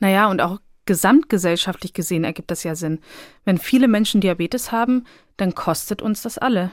[0.00, 0.58] Naja, und auch
[0.88, 3.00] gesamtgesellschaftlich gesehen ergibt das ja Sinn.
[3.44, 5.04] Wenn viele Menschen Diabetes haben,
[5.36, 6.70] dann kostet uns das alle.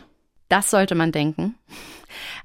[0.47, 1.55] Das sollte man denken.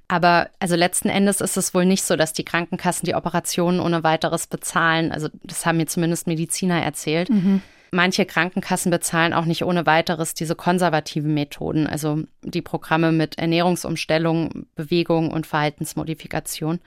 [0.09, 4.03] Aber also letzten Endes ist es wohl nicht so, dass die Krankenkassen die Operationen ohne
[4.03, 5.13] weiteres bezahlen.
[5.13, 7.31] Also das haben mir zumindest Mediziner erzählt.
[7.31, 7.63] Mhm.
[7.93, 14.67] Manche Krankenkassen bezahlen auch nicht ohne weiteres diese konservativen Methoden, also die Programme mit Ernährungsumstellung,
[14.75, 16.81] Bewegung und Verhaltensmodifikation.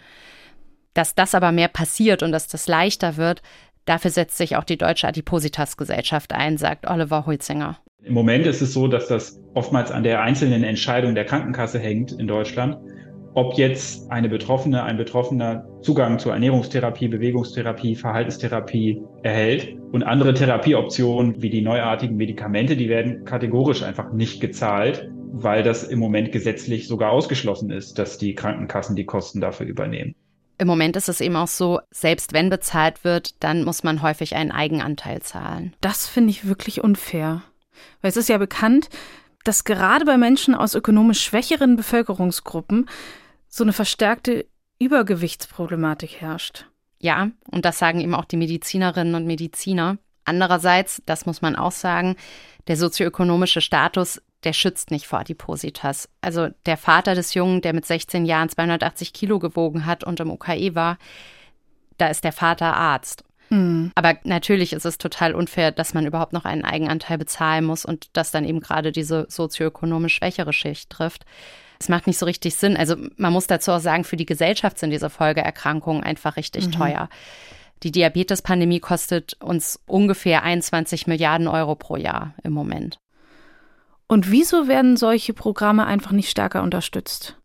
[0.94, 3.42] Dass das aber mehr passiert und dass das leichter wird,
[3.86, 7.80] Dafür setzt sich auch die Deutsche Adipositas-Gesellschaft ein, sagt Oliver Holzinger.
[8.04, 12.12] Im Moment ist es so, dass das oftmals an der einzelnen Entscheidung der Krankenkasse hängt
[12.12, 12.78] in Deutschland,
[13.36, 21.42] ob jetzt eine Betroffene, ein Betroffener Zugang zur Ernährungstherapie, Bewegungstherapie, Verhaltenstherapie erhält und andere Therapieoptionen
[21.42, 26.88] wie die neuartigen Medikamente, die werden kategorisch einfach nicht gezahlt, weil das im Moment gesetzlich
[26.88, 30.16] sogar ausgeschlossen ist, dass die Krankenkassen die Kosten dafür übernehmen.
[30.64, 34.38] Im Moment ist es eben auch so, selbst wenn bezahlt wird, dann muss man häufig
[34.38, 35.76] einen Eigenanteil zahlen.
[35.82, 37.44] Das finde ich wirklich unfair.
[38.02, 38.88] Weil es ist ja bekannt,
[39.44, 42.90] dass gerade bei Menschen aus ökonomisch schwächeren Bevölkerungsgruppen
[43.50, 44.46] so eine verstärkte
[44.80, 46.68] Übergewichtsproblematik herrscht.
[46.98, 49.98] Ja, und das sagen eben auch die Medizinerinnen und Mediziner.
[50.24, 52.16] Andererseits, das muss man auch sagen,
[52.68, 56.10] der sozioökonomische Status der schützt nicht vor Adipositas.
[56.22, 60.32] Also der Vater des Jungen, der mit 16 Jahren 280 Kilo gewogen hat und im
[60.32, 60.98] UKE war,
[61.98, 63.24] da ist der Vater Arzt.
[63.50, 63.92] Mhm.
[63.96, 68.10] Aber natürlich ist es total unfair, dass man überhaupt noch einen Eigenanteil bezahlen muss und
[68.14, 71.26] dass dann eben gerade diese sozioökonomisch schwächere Schicht trifft.
[71.80, 72.78] Es macht nicht so richtig Sinn.
[72.78, 76.72] Also man muss dazu auch sagen, für die Gesellschaft sind diese Folgeerkrankungen einfach richtig mhm.
[76.72, 77.10] teuer.
[77.84, 82.98] Die Diabetes-Pandemie kostet uns ungefähr 21 Milliarden Euro pro Jahr im Moment.
[84.14, 87.36] Und wieso werden solche Programme einfach nicht stärker unterstützt?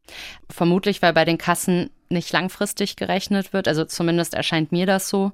[0.50, 3.68] Vermutlich, weil bei den Kassen nicht langfristig gerechnet wird.
[3.68, 5.32] Also zumindest erscheint mir das so.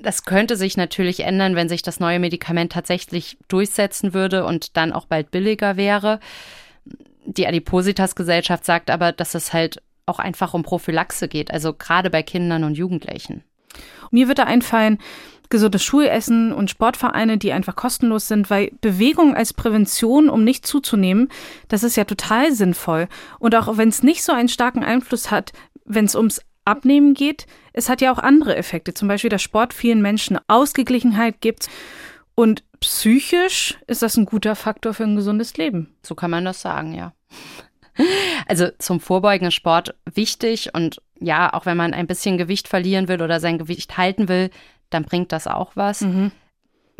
[0.00, 4.94] Das könnte sich natürlich ändern, wenn sich das neue Medikament tatsächlich durchsetzen würde und dann
[4.94, 6.18] auch bald billiger wäre.
[7.26, 12.22] Die Adipositas-Gesellschaft sagt aber, dass es halt auch einfach um Prophylaxe geht, also gerade bei
[12.22, 13.44] Kindern und Jugendlichen.
[14.10, 14.98] Mir würde einfallen,
[15.50, 21.28] gesundes Schulessen und Sportvereine, die einfach kostenlos sind, weil Bewegung als Prävention, um nicht zuzunehmen,
[21.68, 23.08] das ist ja total sinnvoll.
[23.38, 25.52] Und auch wenn es nicht so einen starken Einfluss hat,
[25.84, 28.92] wenn es ums Abnehmen geht, es hat ja auch andere Effekte.
[28.92, 31.68] Zum Beispiel, dass Sport vielen Menschen Ausgeglichenheit gibt.
[32.34, 35.94] Und psychisch ist das ein guter Faktor für ein gesundes Leben.
[36.02, 37.14] So kann man das sagen, ja.
[38.46, 43.08] Also zum Vorbeugen ist Sport wichtig und ja, auch wenn man ein bisschen Gewicht verlieren
[43.08, 44.50] will oder sein Gewicht halten will,
[44.90, 46.02] dann bringt das auch was.
[46.02, 46.32] Mhm.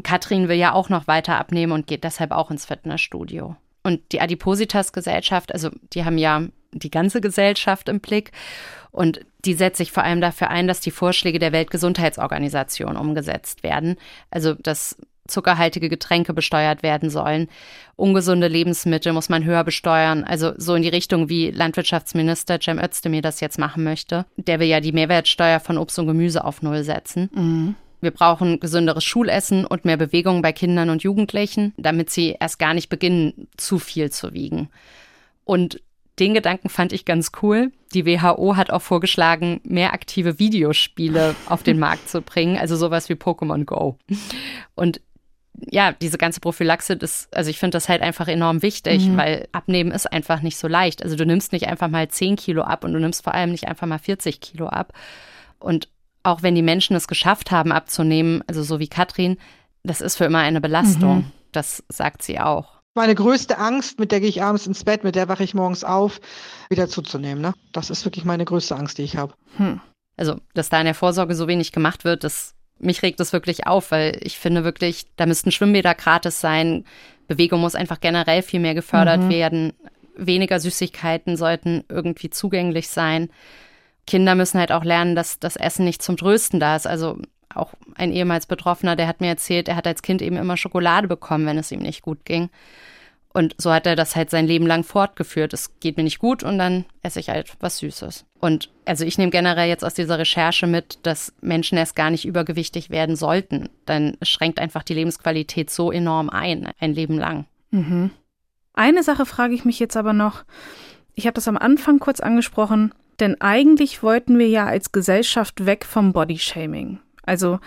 [0.02, 3.56] Katrin will ja auch noch weiter abnehmen und geht deshalb auch ins Fitnessstudio.
[3.82, 6.42] Und die Adipositas-Gesellschaft, also die haben ja
[6.72, 8.32] die ganze Gesellschaft im Blick.
[8.90, 13.96] Und die setzt sich vor allem dafür ein, dass die Vorschläge der Weltgesundheitsorganisation umgesetzt werden.
[14.30, 14.96] Also, dass
[15.28, 17.48] zuckerhaltige Getränke besteuert werden sollen.
[17.96, 20.24] Ungesunde Lebensmittel muss man höher besteuern.
[20.24, 24.26] Also so in die Richtung, wie Landwirtschaftsminister Cem Özdemir das jetzt machen möchte.
[24.36, 27.30] Der will ja die Mehrwertsteuer von Obst und Gemüse auf Null setzen.
[27.34, 27.74] Mhm.
[28.00, 32.74] Wir brauchen gesünderes Schulessen und mehr Bewegung bei Kindern und Jugendlichen, damit sie erst gar
[32.74, 34.68] nicht beginnen, zu viel zu wiegen.
[35.44, 35.80] Und
[36.18, 37.72] den Gedanken fand ich ganz cool.
[37.94, 43.08] Die WHO hat auch vorgeschlagen, mehr aktive Videospiele auf den Markt zu bringen, also sowas
[43.08, 43.96] wie Pokémon Go.
[44.74, 45.00] Und
[45.70, 49.16] ja, diese ganze Prophylaxe, das, also ich finde das halt einfach enorm wichtig, mhm.
[49.16, 51.02] weil abnehmen ist einfach nicht so leicht.
[51.02, 53.68] Also du nimmst nicht einfach mal 10 Kilo ab und du nimmst vor allem nicht
[53.68, 54.92] einfach mal 40 Kilo ab.
[55.58, 55.88] Und
[56.22, 59.38] auch wenn die Menschen es geschafft haben abzunehmen, also so wie Katrin,
[59.82, 61.16] das ist für immer eine Belastung.
[61.16, 61.32] Mhm.
[61.52, 62.78] Das sagt sie auch.
[62.94, 65.84] Meine größte Angst, mit der gehe ich abends ins Bett, mit der wache ich morgens
[65.84, 66.20] auf,
[66.68, 67.40] wieder zuzunehmen.
[67.40, 67.54] Ne?
[67.72, 69.34] Das ist wirklich meine größte Angst, die ich habe.
[69.56, 69.80] Hm.
[70.16, 73.66] Also, dass da in der Vorsorge so wenig gemacht wird, das mich regt das wirklich
[73.66, 76.84] auf, weil ich finde wirklich, da müssten Schwimmbäder gratis sein.
[77.26, 79.30] Bewegung muss einfach generell viel mehr gefördert mhm.
[79.30, 79.72] werden.
[80.16, 83.30] Weniger Süßigkeiten sollten irgendwie zugänglich sein.
[84.06, 86.86] Kinder müssen halt auch lernen, dass das Essen nicht zum Trösten da ist.
[86.86, 87.18] Also
[87.54, 91.08] auch ein ehemals Betroffener, der hat mir erzählt, er hat als Kind eben immer Schokolade
[91.08, 92.50] bekommen, wenn es ihm nicht gut ging.
[93.32, 95.52] Und so hat er das halt sein Leben lang fortgeführt.
[95.52, 98.24] Es geht mir nicht gut und dann esse ich halt was Süßes.
[98.40, 102.24] Und also ich nehme generell jetzt aus dieser Recherche mit, dass Menschen erst gar nicht
[102.24, 103.68] übergewichtig werden sollten.
[103.86, 107.46] Denn es schränkt einfach die Lebensqualität so enorm ein, ein Leben lang.
[107.70, 108.10] Mhm.
[108.72, 110.44] Eine Sache frage ich mich jetzt aber noch.
[111.14, 115.84] Ich habe das am Anfang kurz angesprochen, denn eigentlich wollten wir ja als Gesellschaft weg
[115.84, 117.00] vom Bodyshaming.
[117.24, 117.58] Also,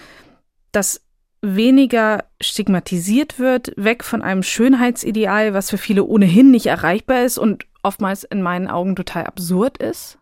[0.71, 1.01] dass
[1.41, 7.65] weniger stigmatisiert wird, weg von einem Schönheitsideal, was für viele ohnehin nicht erreichbar ist und
[7.83, 10.17] oftmals in meinen Augen total absurd ist?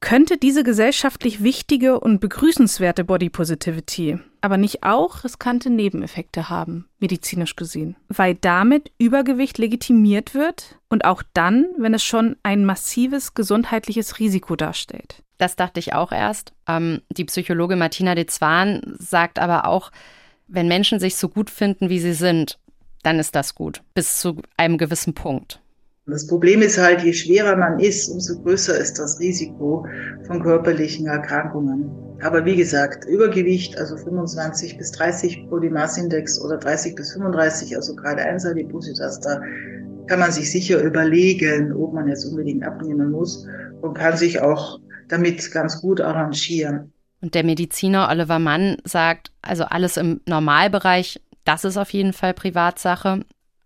[0.00, 7.56] Könnte diese gesellschaftlich wichtige und begrüßenswerte Body Positivity aber nicht auch riskante Nebeneffekte haben, medizinisch
[7.56, 14.18] gesehen, weil damit Übergewicht legitimiert wird und auch dann, wenn es schon ein massives gesundheitliches
[14.18, 15.22] Risiko darstellt?
[15.38, 16.52] Das dachte ich auch erst.
[16.68, 19.90] Ähm, die Psychologe Martina de Zwaan sagt aber auch,
[20.48, 22.58] wenn Menschen sich so gut finden, wie sie sind,
[23.02, 25.60] dann ist das gut, bis zu einem gewissen Punkt.
[26.06, 29.86] Das Problem ist halt, je schwerer man ist, umso größer ist das Risiko
[30.26, 31.90] von körperlichen Erkrankungen.
[32.22, 37.76] Aber wie gesagt, Übergewicht, also 25 bis 30 Body Mass Index oder 30 bis 35,
[37.76, 39.40] also gerade 1 Adipositas, da
[40.06, 43.46] kann man sich sicher überlegen, ob man jetzt unbedingt abnehmen muss
[43.82, 46.92] und kann sich auch damit ganz gut arrangieren.
[47.20, 52.34] Und der Mediziner Oliver Mann sagt, also alles im Normalbereich, das ist auf jeden Fall
[52.34, 53.24] Privatsache.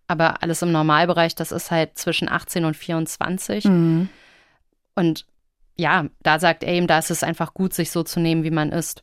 [0.09, 3.65] Aber alles im Normalbereich, das ist halt zwischen 18 und 24.
[3.65, 4.09] Mhm.
[4.95, 5.27] Und
[5.77, 8.51] ja, da sagt er ihm, da ist es einfach gut, sich so zu nehmen, wie
[8.51, 9.03] man ist.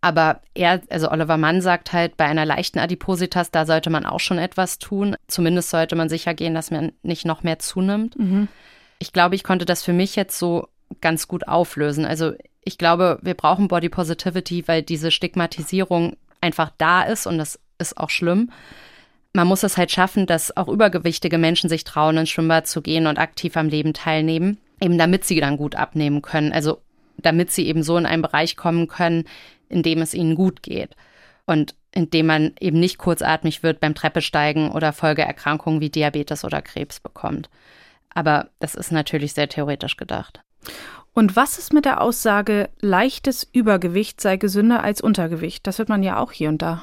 [0.00, 4.20] Aber er, also Oliver Mann sagt halt, bei einer leichten Adipositas, da sollte man auch
[4.20, 5.16] schon etwas tun.
[5.26, 8.16] Zumindest sollte man sicher gehen, dass man nicht noch mehr zunimmt.
[8.18, 8.48] Mhm.
[9.00, 10.68] Ich glaube, ich konnte das für mich jetzt so
[11.00, 12.04] ganz gut auflösen.
[12.04, 12.32] Also
[12.64, 17.96] ich glaube, wir brauchen Body Positivity, weil diese Stigmatisierung einfach da ist und das ist
[17.96, 18.50] auch schlimm
[19.32, 23.06] man muss es halt schaffen, dass auch übergewichtige Menschen sich trauen, ins Schwimmbad zu gehen
[23.06, 26.52] und aktiv am Leben teilnehmen, eben damit sie dann gut abnehmen können.
[26.52, 26.80] Also
[27.16, 29.24] damit sie eben so in einen Bereich kommen können,
[29.68, 30.96] in dem es ihnen gut geht.
[31.46, 36.60] Und in dem man eben nicht kurzatmig wird beim Treppesteigen oder Folgeerkrankungen wie Diabetes oder
[36.60, 37.48] Krebs bekommt.
[38.10, 40.40] Aber das ist natürlich sehr theoretisch gedacht.
[41.12, 45.66] Und was ist mit der Aussage, leichtes Übergewicht sei gesünder als Untergewicht?
[45.66, 46.82] Das hört man ja auch hier und da.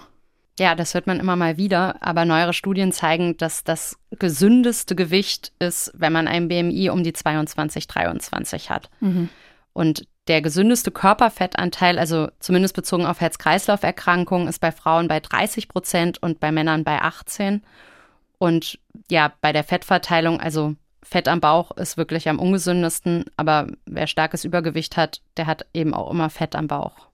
[0.58, 5.52] Ja, das hört man immer mal wieder, aber neuere Studien zeigen, dass das gesündeste Gewicht
[5.60, 8.90] ist, wenn man ein BMI um die 22, 23 hat.
[9.02, 9.30] Mhm.
[9.74, 16.24] Und der gesündeste Körperfettanteil, also zumindest bezogen auf Herz-Kreislauf-Erkrankungen, ist bei Frauen bei 30 Prozent
[16.24, 17.62] und bei Männern bei 18.
[18.38, 18.80] Und
[19.10, 20.76] ja, bei der Fettverteilung, also
[21.06, 25.94] Fett am Bauch ist wirklich am ungesündesten, aber wer starkes Übergewicht hat, der hat eben
[25.94, 27.08] auch immer Fett am Bauch.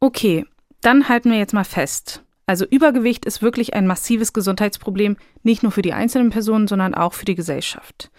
[0.00, 0.44] Okay,
[0.80, 2.24] dann halten wir jetzt mal fest.
[2.46, 7.12] Also Übergewicht ist wirklich ein massives Gesundheitsproblem, nicht nur für die einzelnen Personen, sondern auch
[7.12, 8.10] für die Gesellschaft.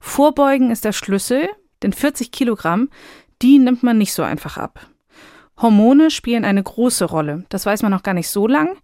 [0.00, 1.48] Vorbeugen ist der Schlüssel,
[1.82, 2.88] denn 40 Kilogramm,
[3.42, 4.86] die nimmt man nicht so einfach ab.
[5.56, 8.76] Hormone spielen eine große Rolle, das weiß man noch gar nicht so lang.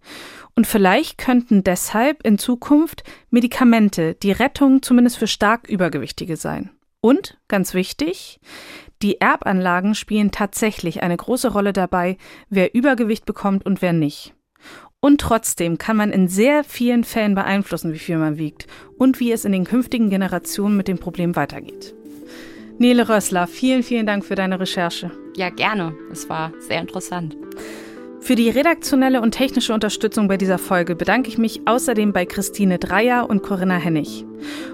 [0.55, 6.71] Und vielleicht könnten deshalb in Zukunft Medikamente die Rettung zumindest für stark Übergewichtige sein.
[7.01, 8.39] Und, ganz wichtig,
[9.01, 12.17] die Erbanlagen spielen tatsächlich eine große Rolle dabei,
[12.49, 14.35] wer Übergewicht bekommt und wer nicht.
[14.99, 18.67] Und trotzdem kann man in sehr vielen Fällen beeinflussen, wie viel man wiegt
[18.99, 21.95] und wie es in den künftigen Generationen mit dem Problem weitergeht.
[22.77, 25.11] Nele Rössler, vielen, vielen Dank für deine Recherche.
[25.35, 25.95] Ja, gerne.
[26.11, 27.35] Es war sehr interessant.
[28.21, 32.77] Für die redaktionelle und technische Unterstützung bei dieser Folge bedanke ich mich außerdem bei Christine
[32.77, 34.25] Dreier und Corinna Hennig.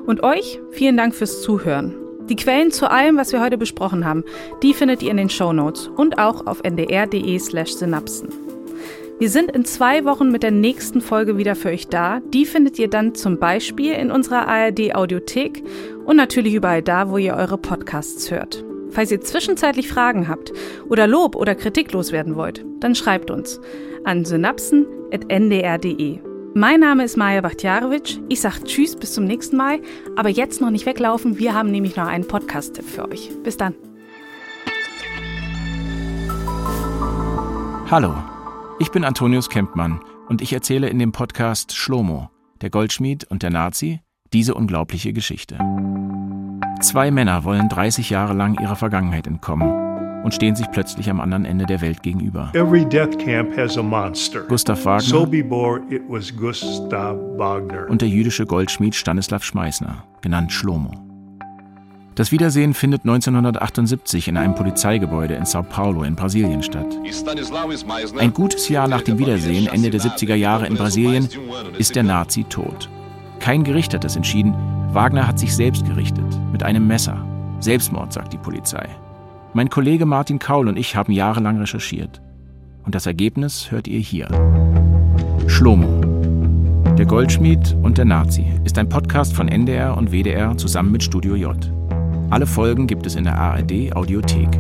[0.06, 1.96] Und euch vielen Dank fürs Zuhören.
[2.30, 4.26] Die Quellen zu allem, was wir heute besprochen haben,
[4.62, 8.28] die findet ihr in den Show Notes und auch auf ndr.de/synapsen.
[9.18, 12.20] Wir sind in zwei Wochen mit der nächsten Folge wieder für euch da.
[12.34, 15.64] Die findet ihr dann zum Beispiel in unserer ARD Audiothek
[16.06, 18.67] und natürlich überall da, wo ihr eure Podcasts hört.
[18.98, 20.52] Falls ihr zwischenzeitlich Fragen habt
[20.90, 23.62] oder Lob oder Kritik loswerden wollt, dann schreibt uns
[24.06, 26.20] an synapsen.ndr.de.
[26.56, 28.18] Mein Name ist Maja Bachtjarewitsch.
[28.28, 29.82] Ich sage Tschüss, bis zum nächsten Mal.
[30.16, 31.38] Aber jetzt noch nicht weglaufen.
[31.38, 33.30] Wir haben nämlich noch einen Podcast-Tipp für euch.
[33.44, 33.76] Bis dann.
[37.92, 38.16] Hallo.
[38.80, 43.52] Ich bin Antonius Kempmann und ich erzähle in dem Podcast Schlomo, der Goldschmied und der
[43.52, 44.02] Nazi,
[44.34, 45.58] diese unglaubliche Geschichte.
[46.82, 51.46] Zwei Männer wollen 30 Jahre lang ihrer Vergangenheit entkommen und stehen sich plötzlich am anderen
[51.46, 52.52] Ende der Welt gegenüber.
[52.54, 54.42] Every death camp has a monster.
[54.42, 57.90] Gustav Wagner Sobibor, it was Gustav Wagner.
[57.90, 60.92] und der jüdische Goldschmied Stanislav Schmeißner, genannt Schlomo.
[62.16, 66.88] Das Wiedersehen findet 1978 in einem Polizeigebäude in Sao Paulo in Brasilien statt.
[68.18, 71.30] Ein gutes Jahr nach dem Wiedersehen, Ende der 70er Jahre in Brasilien,
[71.78, 72.90] ist der Nazi tot.
[73.48, 74.54] Kein Gericht hat es entschieden,
[74.92, 77.26] Wagner hat sich selbst gerichtet, mit einem Messer.
[77.62, 78.90] Selbstmord, sagt die Polizei.
[79.54, 82.22] Mein Kollege Martin Kaul und ich haben jahrelang recherchiert.
[82.84, 84.28] Und das Ergebnis hört ihr hier.
[85.48, 85.88] Schlomo.
[86.98, 91.38] Der Goldschmied und der Nazi ist ein Podcast von NDR und WDR zusammen mit Studio
[91.38, 91.72] J.
[92.30, 94.60] Alle Folgen gibt es in der ARD Audiothek.